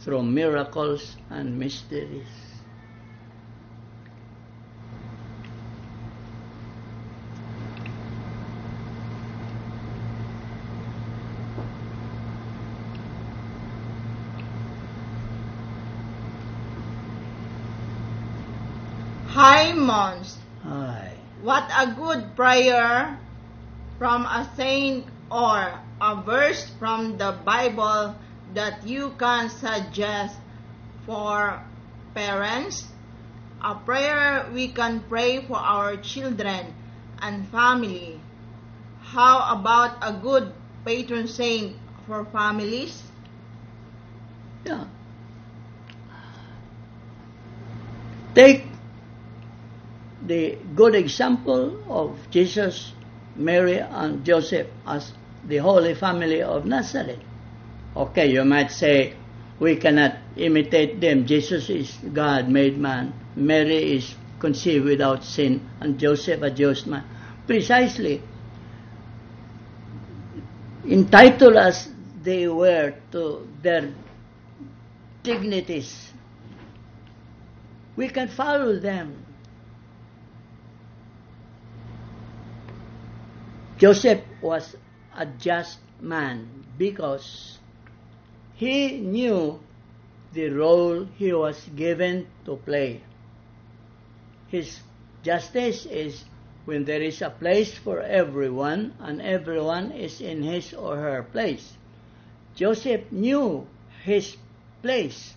through 0.00 0.22
miracles 0.22 1.16
and 1.30 1.58
mysteries. 1.58 2.28
Hi, 19.38 19.72
Mons. 19.72 20.36
Hi. 20.64 21.14
What 21.42 21.67
a 21.78 21.94
good 21.94 22.34
prayer 22.34 23.16
from 23.98 24.26
a 24.26 24.50
saint 24.56 25.06
or 25.30 25.78
a 26.00 26.22
verse 26.26 26.66
from 26.78 27.16
the 27.18 27.38
Bible 27.44 28.16
that 28.54 28.84
you 28.84 29.14
can 29.18 29.48
suggest 29.48 30.34
for 31.06 31.62
parents. 32.14 32.88
A 33.62 33.76
prayer 33.76 34.50
we 34.52 34.68
can 34.74 35.04
pray 35.08 35.38
for 35.46 35.56
our 35.56 35.96
children 35.98 36.74
and 37.22 37.46
family. 37.48 38.18
How 39.02 39.54
about 39.54 39.98
a 40.02 40.18
good 40.18 40.52
patron 40.84 41.28
saint 41.28 41.76
for 42.06 42.24
families? 42.24 43.02
Yeah. 44.66 44.84
Take 48.34 48.67
the 50.28 50.58
good 50.76 50.94
example 50.94 51.82
of 51.88 52.18
Jesus, 52.30 52.92
Mary, 53.34 53.78
and 53.78 54.24
Joseph 54.24 54.66
as 54.86 55.12
the 55.44 55.56
Holy 55.56 55.94
Family 55.94 56.42
of 56.42 56.66
Nazareth. 56.66 57.20
Okay, 57.96 58.30
you 58.30 58.44
might 58.44 58.70
say, 58.70 59.14
we 59.58 59.76
cannot 59.76 60.18
imitate 60.36 61.00
them. 61.00 61.26
Jesus 61.26 61.68
is 61.70 61.96
God 62.12 62.48
made 62.48 62.78
man. 62.78 63.12
Mary 63.34 63.96
is 63.96 64.14
conceived 64.38 64.84
without 64.84 65.24
sin, 65.24 65.68
and 65.80 65.98
Joseph 65.98 66.42
a 66.42 66.50
just 66.50 66.86
man. 66.86 67.04
Precisely. 67.46 68.22
Entitled 70.86 71.56
as 71.56 71.88
they 72.22 72.46
were 72.46 72.94
to 73.12 73.48
their 73.62 73.92
dignities, 75.22 76.12
we 77.96 78.08
can 78.08 78.28
follow 78.28 78.78
them. 78.78 79.24
Joseph 83.78 84.22
was 84.42 84.76
a 85.16 85.24
just 85.24 85.78
man 86.00 86.64
because 86.76 87.58
he 88.54 88.98
knew 88.98 89.60
the 90.32 90.48
role 90.50 91.04
he 91.16 91.32
was 91.32 91.68
given 91.76 92.26
to 92.44 92.56
play. 92.56 93.02
His 94.48 94.80
justice 95.22 95.86
is 95.86 96.24
when 96.64 96.84
there 96.84 97.00
is 97.00 97.22
a 97.22 97.30
place 97.30 97.78
for 97.78 98.00
everyone 98.00 98.94
and 98.98 99.22
everyone 99.22 99.92
is 99.92 100.20
in 100.20 100.42
his 100.42 100.74
or 100.74 100.96
her 100.96 101.22
place. 101.22 101.76
Joseph 102.56 103.12
knew 103.12 103.66
his 104.02 104.36
place 104.82 105.34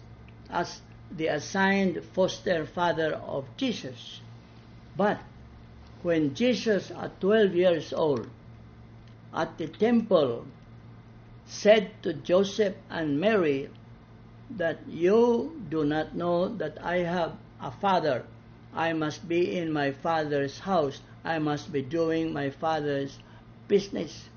as 0.49 0.81
the 1.11 1.27
assigned 1.27 2.03
foster 2.13 2.65
father 2.65 3.13
of 3.13 3.45
Jesus. 3.55 4.19
But 4.97 5.19
when 6.03 6.33
Jesus, 6.33 6.91
at 6.91 7.19
12 7.21 7.55
years 7.55 7.93
old, 7.93 8.29
at 9.33 9.57
the 9.57 9.67
temple, 9.67 10.45
said 11.45 11.91
to 12.03 12.13
Joseph 12.13 12.75
and 12.89 13.19
Mary 13.19 13.69
that 14.49 14.79
you 14.87 15.61
do 15.69 15.85
not 15.85 16.15
know 16.15 16.47
that 16.47 16.77
I 16.83 16.97
have 16.97 17.37
a 17.61 17.71
father. 17.71 18.25
I 18.73 18.93
must 18.93 19.27
be 19.27 19.57
in 19.57 19.71
my 19.71 19.91
father's 19.91 20.59
house. 20.59 21.01
I 21.23 21.39
must 21.39 21.71
be 21.71 21.81
doing 21.81 22.33
my 22.33 22.49
father's 22.49 23.19
business. 23.67 24.29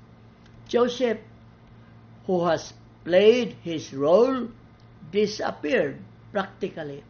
Joseph, 0.67 1.19
who 2.27 2.45
has 2.45 2.73
played 3.03 3.55
his 3.63 3.93
role, 3.93 4.49
disappeared 5.11 5.99
practically. 6.31 7.03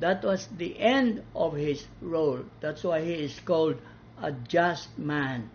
That 0.00 0.22
was 0.22 0.46
the 0.56 0.78
end 0.78 1.24
of 1.34 1.54
his 1.54 1.84
role. 2.00 2.44
That's 2.60 2.84
why 2.84 3.04
he 3.04 3.14
is 3.14 3.40
called 3.40 3.76
a 4.22 4.30
just 4.30 4.96
man. 4.96 5.50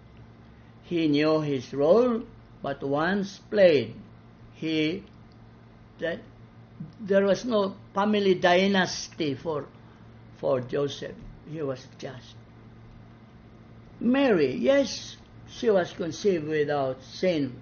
He 0.84 1.08
knew 1.08 1.40
his 1.42 1.74
role, 1.74 2.24
but 2.62 2.84
once 2.84 3.40
played, 3.50 3.96
he 4.54 5.04
that 6.00 6.20
there 7.00 7.26
was 7.26 7.46
no 7.46 7.76
family 7.94 8.36
dynasty 8.36 9.36
for 9.36 9.68
for 10.38 10.60
Joseph. 10.60 11.16
He 11.50 11.62
was 11.62 11.88
just. 11.98 12.36
Mary, 14.02 14.56
yes, 14.56 15.16
she 15.48 15.70
was 15.70 15.94
conceived 15.94 16.48
without 16.48 17.02
sin, 17.02 17.62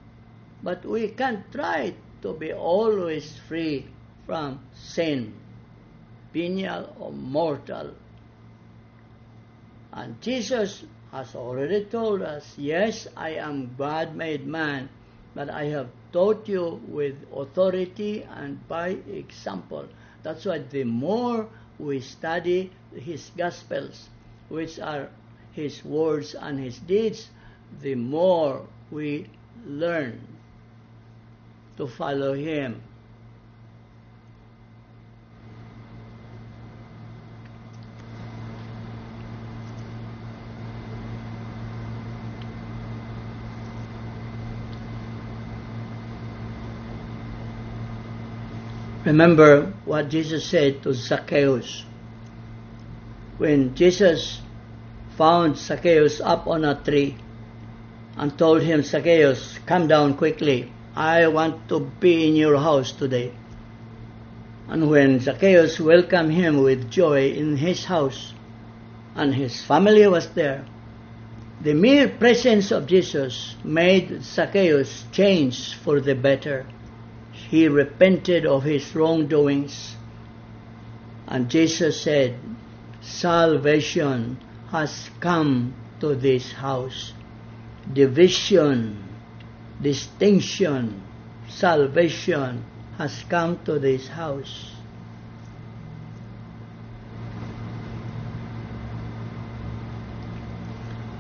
but 0.64 0.84
we 0.84 1.10
can't 1.10 1.52
try 1.52 1.94
to 2.24 2.34
be 2.34 2.52
always 2.54 3.38
free 3.48 3.86
from 4.26 4.60
sin 4.74 5.41
venial 6.34 6.94
or 7.00 7.12
mortal. 7.12 7.94
And 9.94 10.22
Jesus 10.22 10.84
has 11.12 11.36
already 11.36 11.86
told 11.86 12.22
us, 12.22 12.54
yes, 12.58 13.08
I 13.18 13.32
am 13.32 13.76
God 13.78 14.16
made 14.16 14.48
man, 14.48 14.90
but 15.36 15.50
I 15.50 15.66
have 15.66 15.90
taught 16.14 16.48
you 16.48 16.82
with 16.88 17.16
authority 17.36 18.24
and 18.24 18.66
by 18.68 18.90
example. 18.90 19.88
That's 20.24 20.46
why 20.46 20.60
the 20.60 20.86
more 20.86 21.50
we 21.80 22.00
study 22.00 22.72
his 22.96 23.32
gospels, 23.36 24.10
which 24.50 24.80
are 24.80 25.10
his 25.52 25.84
words 25.84 26.36
and 26.36 26.60
his 26.60 26.78
deeds, 26.80 27.30
the 27.82 27.96
more 27.96 28.66
we 28.92 29.28
learn 29.66 30.22
to 31.78 31.88
follow 31.88 32.34
him 32.34 32.82
Remember 49.06 49.74
what 49.86 50.10
Jesus 50.10 50.46
said 50.46 50.84
to 50.84 50.94
Zacchaeus. 50.94 51.86
When 53.38 53.74
Jesus 53.74 54.42
found 55.18 55.58
Zacchaeus 55.58 56.22
up 56.22 56.46
on 56.46 56.64
a 56.64 56.76
tree 56.76 57.18
and 58.16 58.38
told 58.38 58.62
him, 58.62 58.84
Zacchaeus, 58.84 59.58
come 59.66 59.88
down 59.88 60.18
quickly. 60.18 60.72
I 60.96 61.28
want 61.28 61.68
to 61.70 61.80
be 62.00 62.28
in 62.28 62.36
your 62.36 62.58
house 62.58 62.92
today. 62.92 63.34
And 64.68 64.90
when 64.90 65.20
Zacchaeus 65.20 65.80
welcomed 65.80 66.34
him 66.34 66.62
with 66.62 66.92
joy 66.92 67.32
in 67.32 67.58
his 67.58 67.86
house, 67.86 68.34
and 69.16 69.34
his 69.34 69.64
family 69.64 70.06
was 70.08 70.30
there, 70.30 70.66
the 71.62 71.74
mere 71.74 72.08
presence 72.08 72.72
of 72.72 72.86
Jesus 72.86 73.56
made 73.64 74.24
Zacchaeus 74.24 75.06
change 75.12 75.76
for 75.76 76.00
the 76.00 76.14
better. 76.14 76.68
He 77.50 77.68
repented 77.68 78.46
of 78.46 78.64
his 78.64 78.96
wrongdoings. 78.96 79.96
And 81.28 81.50
Jesus 81.50 82.02
said, 82.02 82.40
Salvation 83.02 84.38
has 84.70 85.10
come 85.20 85.74
to 86.00 86.16
this 86.16 86.52
house. 86.52 87.14
Division, 87.92 89.04
distinction, 89.82 91.02
salvation 91.50 92.64
has 92.98 93.24
come 93.30 93.60
to 93.66 93.80
this 93.80 94.08
house. 94.08 94.72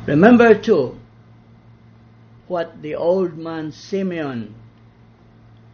Remember 0.06 0.56
too 0.56 0.98
what 2.48 2.82
the 2.82 2.96
old 2.96 3.38
man 3.38 3.72
Simeon 3.72 4.56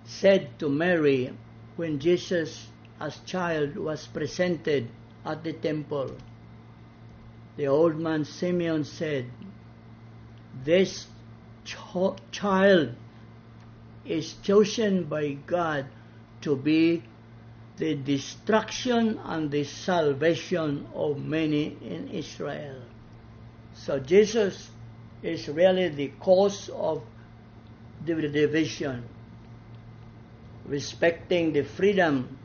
said 0.08 0.58
to 0.58 0.70
Mary 0.70 1.32
when 1.76 2.00
Jesus 2.00 2.70
as 3.00 3.20
child 3.26 3.76
was 3.76 4.08
presented 4.08 4.90
at 5.26 5.44
the 5.44 5.54
temple. 5.54 6.16
The 7.58 7.68
old 7.68 7.98
man 7.98 8.26
Simeon 8.26 8.84
said, 8.86 9.26
This 10.64 11.08
ch- 11.66 12.18
child 12.32 12.96
is 14.06 14.34
chosen 14.42 15.04
by 15.04 15.34
God 15.34 15.86
to 16.42 16.56
be 16.56 17.04
the 17.78 17.96
destruction 17.96 19.20
and 19.24 19.52
the 19.52 19.64
salvation 19.64 20.88
of 20.96 21.20
many 21.20 21.78
in 21.82 22.08
Israel. 22.10 22.82
So 23.74 24.00
Jesus 24.00 24.72
is 25.22 25.48
really 25.48 25.90
the 25.90 26.08
cause 26.20 26.70
of 26.70 27.04
the 28.06 28.16
division, 28.16 29.04
respecting 30.68 31.54
the 31.54 31.64
freedom 31.64 32.38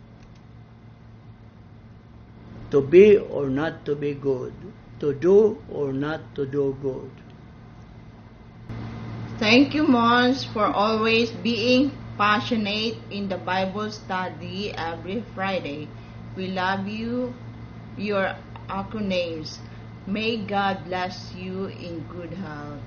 to 2.70 2.80
be 2.80 3.18
or 3.18 3.48
not 3.48 3.84
to 3.84 3.94
be 3.94 4.14
good, 4.14 4.52
to 5.00 5.12
do 5.12 5.58
or 5.68 5.92
not 5.92 6.34
to 6.34 6.46
do 6.46 6.76
good. 6.80 7.10
Thank 9.38 9.74
you, 9.74 9.86
Mons, 9.86 10.44
for 10.44 10.66
always 10.66 11.30
being 11.30 11.90
passionate 12.16 12.96
in 13.10 13.28
the 13.28 13.36
Bible 13.36 13.90
study 13.90 14.72
every 14.72 15.24
Friday. 15.34 15.88
We 16.36 16.48
love 16.48 16.86
you, 16.86 17.34
your 17.96 18.34
acronyms. 18.68 19.58
May 20.06 20.36
God 20.38 20.84
bless 20.84 21.34
you 21.34 21.66
in 21.66 22.04
good 22.08 22.32
health. 22.32 22.80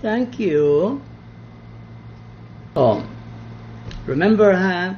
Thank 0.00 0.38
you. 0.38 1.02
Oh, 2.76 3.06
remember, 4.06 4.52
huh? 4.52 4.94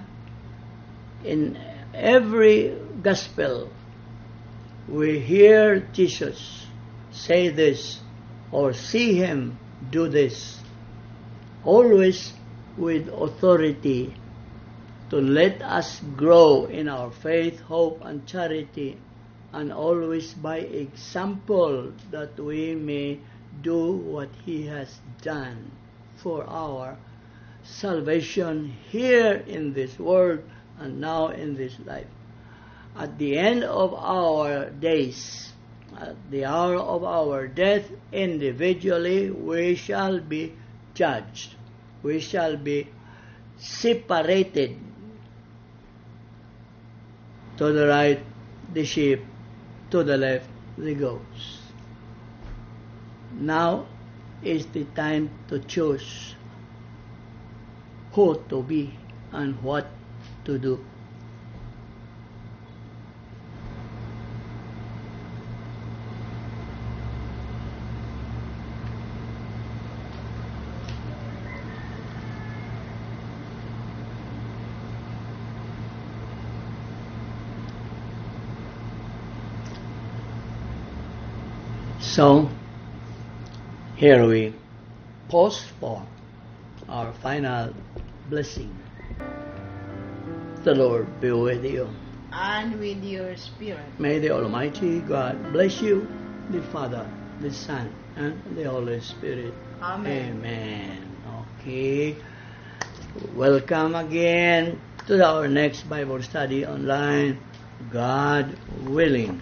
In 1.24 1.58
every 1.94 2.76
gospel, 3.02 3.70
we 4.88 5.18
hear 5.18 5.80
Jesus 5.92 6.66
say 7.10 7.48
this 7.48 8.00
or 8.52 8.72
see 8.72 9.14
him 9.14 9.58
do 9.90 10.08
this, 10.08 10.60
always 11.64 12.32
with 12.76 13.08
authority 13.08 14.14
to 15.10 15.16
let 15.16 15.62
us 15.62 16.00
grow 16.16 16.66
in 16.66 16.88
our 16.88 17.10
faith, 17.10 17.60
hope, 17.60 18.00
and 18.02 18.26
charity, 18.26 18.98
and 19.52 19.72
always 19.72 20.34
by 20.34 20.58
example 20.58 21.92
that 22.10 22.38
we 22.38 22.74
may 22.74 23.18
do 23.62 23.92
what 23.92 24.28
he 24.44 24.66
has 24.66 24.98
done 25.22 25.70
for 26.16 26.44
our 26.48 26.96
salvation 27.68 28.72
here 28.90 29.44
in 29.46 29.72
this 29.72 29.98
world 29.98 30.42
and 30.78 31.00
now 31.00 31.28
in 31.28 31.56
this 31.56 31.76
life. 31.84 32.06
At 32.96 33.18
the 33.18 33.36
end 33.38 33.64
of 33.64 33.92
our 33.94 34.70
days, 34.70 35.52
at 35.98 36.16
the 36.30 36.44
hour 36.44 36.76
of 36.76 37.04
our 37.04 37.46
death, 37.46 37.90
individually 38.12 39.30
we 39.30 39.74
shall 39.74 40.20
be 40.20 40.54
judged. 40.94 41.54
We 42.02 42.20
shall 42.20 42.56
be 42.56 42.88
separated 43.58 44.78
to 47.56 47.72
the 47.72 47.86
right, 47.88 48.20
the 48.72 48.84
sheep, 48.84 49.24
to 49.90 50.04
the 50.04 50.16
left, 50.16 50.48
the 50.76 50.94
goats. 50.94 51.58
Now 53.32 53.86
is 54.42 54.66
the 54.66 54.84
time 54.84 55.30
to 55.48 55.58
choose 55.60 56.34
who 58.16 58.34
to 58.48 58.62
be 58.62 58.98
and 59.30 59.62
what 59.62 59.86
to 60.42 60.58
do. 60.58 60.80
So, 82.00 82.48
here 83.96 84.26
we 84.26 84.54
pause 85.28 85.60
for 85.78 86.02
our 86.88 87.12
final 87.12 87.72
blessing. 88.28 88.74
The 90.64 90.74
Lord 90.74 91.06
be 91.20 91.30
with 91.30 91.64
you. 91.64 91.88
And 92.32 92.78
with 92.78 93.02
your 93.02 93.36
spirit. 93.36 93.86
May 93.98 94.18
the 94.18 94.30
Almighty 94.30 95.00
God 95.00 95.52
bless 95.52 95.80
you, 95.80 96.06
the 96.50 96.62
Father, 96.62 97.08
the 97.40 97.52
Son, 97.52 97.92
and 98.16 98.40
the 98.56 98.64
Holy 98.64 99.00
Spirit. 99.00 99.54
Amen. 99.80 100.38
Amen. 100.38 101.16
Okay. 101.60 102.16
Welcome 103.34 103.94
again 103.94 104.80
to 105.06 105.24
our 105.24 105.48
next 105.48 105.88
Bible 105.88 106.22
study 106.22 106.66
online, 106.66 107.38
God 107.90 108.56
willing. 108.84 109.40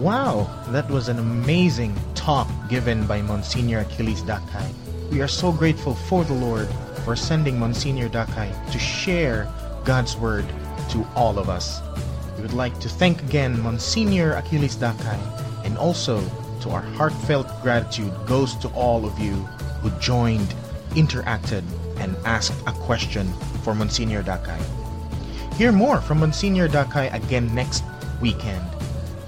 Wow, 0.00 0.48
that 0.68 0.88
was 0.88 1.08
an 1.08 1.18
amazing 1.18 1.94
talk 2.14 2.48
given 2.70 3.06
by 3.06 3.20
Monsignor 3.20 3.80
Achilles 3.80 4.22
Dakay. 4.22 4.72
We 5.10 5.20
are 5.20 5.28
so 5.28 5.52
grateful 5.52 5.94
for 5.94 6.24
the 6.24 6.32
Lord 6.32 6.70
for 7.04 7.14
sending 7.14 7.58
Monsignor 7.58 8.08
Dakay 8.08 8.48
to 8.72 8.78
share 8.78 9.46
God's 9.84 10.16
word 10.16 10.46
to 10.88 11.06
all 11.14 11.38
of 11.38 11.50
us. 11.50 11.82
We 12.36 12.40
would 12.40 12.54
like 12.54 12.80
to 12.80 12.88
thank 12.88 13.20
again 13.24 13.60
Monsignor 13.60 14.32
Achilles 14.36 14.74
Dakay 14.74 15.20
and 15.66 15.76
also 15.76 16.24
to 16.62 16.70
our 16.70 16.80
heartfelt 16.96 17.48
gratitude 17.60 18.14
goes 18.24 18.56
to 18.56 18.68
all 18.68 19.04
of 19.04 19.18
you 19.18 19.34
who 19.82 19.90
joined, 20.00 20.54
interacted, 20.92 21.62
and 21.98 22.16
asked 22.24 22.58
a 22.66 22.72
question 22.72 23.30
for 23.64 23.74
Monsignor 23.74 24.22
Dakay. 24.22 24.64
Hear 25.56 25.72
more 25.72 26.00
from 26.00 26.20
Monsignor 26.20 26.68
Dakay 26.68 27.12
again 27.12 27.54
next 27.54 27.84
weekend. 28.22 28.64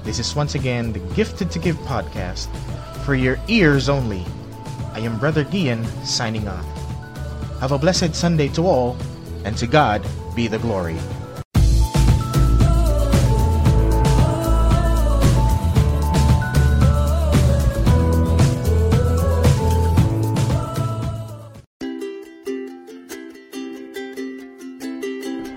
This 0.05 0.19
is 0.19 0.35
once 0.35 0.57
again 0.57 0.93
the 0.93 0.99
Gifted 1.15 1.49
to 1.53 1.61
Give 1.61 1.77
podcast 1.87 2.49
for 3.05 3.15
your 3.15 3.39
ears 3.47 3.89
only. 3.89 4.25
I 4.95 4.99
am 4.99 5.17
Brother 5.17 5.45
Gian 5.45 5.85
signing 6.05 6.49
off. 6.49 6.67
Have 7.61 7.71
a 7.71 7.79
blessed 7.79 8.13
Sunday 8.13 8.49
to 8.49 8.67
all, 8.67 8.97
and 9.45 9.57
to 9.59 9.69
God 9.69 10.05
be 10.35 10.49
the 10.49 10.59
glory. 10.59 10.97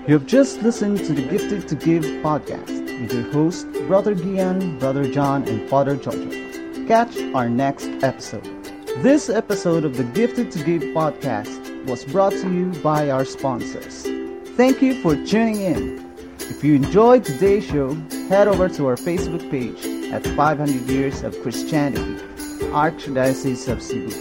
You 0.06 0.14
have 0.14 0.26
just 0.26 0.62
listened 0.62 0.98
to 0.98 1.12
the 1.12 1.26
Gifted 1.28 1.66
to 1.66 1.74
Give 1.74 2.04
podcast 2.22 2.85
with 3.00 3.12
your 3.12 3.30
host, 3.32 3.66
Brother 3.86 4.14
Gian, 4.14 4.78
Brother 4.78 5.10
John, 5.10 5.46
and 5.48 5.68
Father 5.68 5.96
Jojo. 5.96 6.88
Catch 6.88 7.18
our 7.34 7.48
next 7.48 7.88
episode. 8.02 8.44
This 9.02 9.28
episode 9.28 9.84
of 9.84 9.96
the 9.96 10.04
Gifted 10.04 10.50
to 10.52 10.64
Give 10.64 10.82
podcast 10.94 11.86
was 11.86 12.04
brought 12.04 12.32
to 12.32 12.52
you 12.52 12.72
by 12.82 13.10
our 13.10 13.24
sponsors. 13.24 14.02
Thank 14.56 14.80
you 14.80 15.02
for 15.02 15.14
tuning 15.26 15.60
in. 15.60 16.06
If 16.38 16.64
you 16.64 16.76
enjoyed 16.76 17.24
today's 17.24 17.64
show, 17.66 17.94
head 18.28 18.48
over 18.48 18.68
to 18.70 18.86
our 18.86 18.96
Facebook 18.96 19.50
page 19.50 19.84
at 20.12 20.24
500 20.24 20.88
Years 20.88 21.22
of 21.22 21.38
Christianity, 21.42 22.14
Archdiocese 22.72 23.68
of 23.68 23.82
Cebu. 23.82 24.14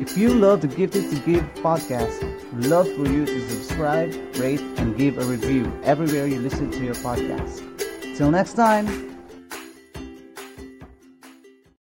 If 0.00 0.18
you 0.18 0.30
love 0.34 0.62
the 0.62 0.68
Gifted 0.68 1.10
to 1.10 1.16
Give 1.20 1.44
podcast, 1.62 2.31
love 2.54 2.86
for 2.94 3.06
you 3.06 3.24
to 3.24 3.50
subscribe, 3.50 4.14
rate, 4.36 4.60
and 4.76 4.96
give 4.96 5.18
a 5.18 5.24
review 5.24 5.72
everywhere 5.84 6.26
you 6.26 6.40
listen 6.40 6.70
to 6.70 6.84
your 6.84 6.94
podcast. 6.96 7.62
Till 8.16 8.30
next 8.30 8.54
time, 8.54 9.11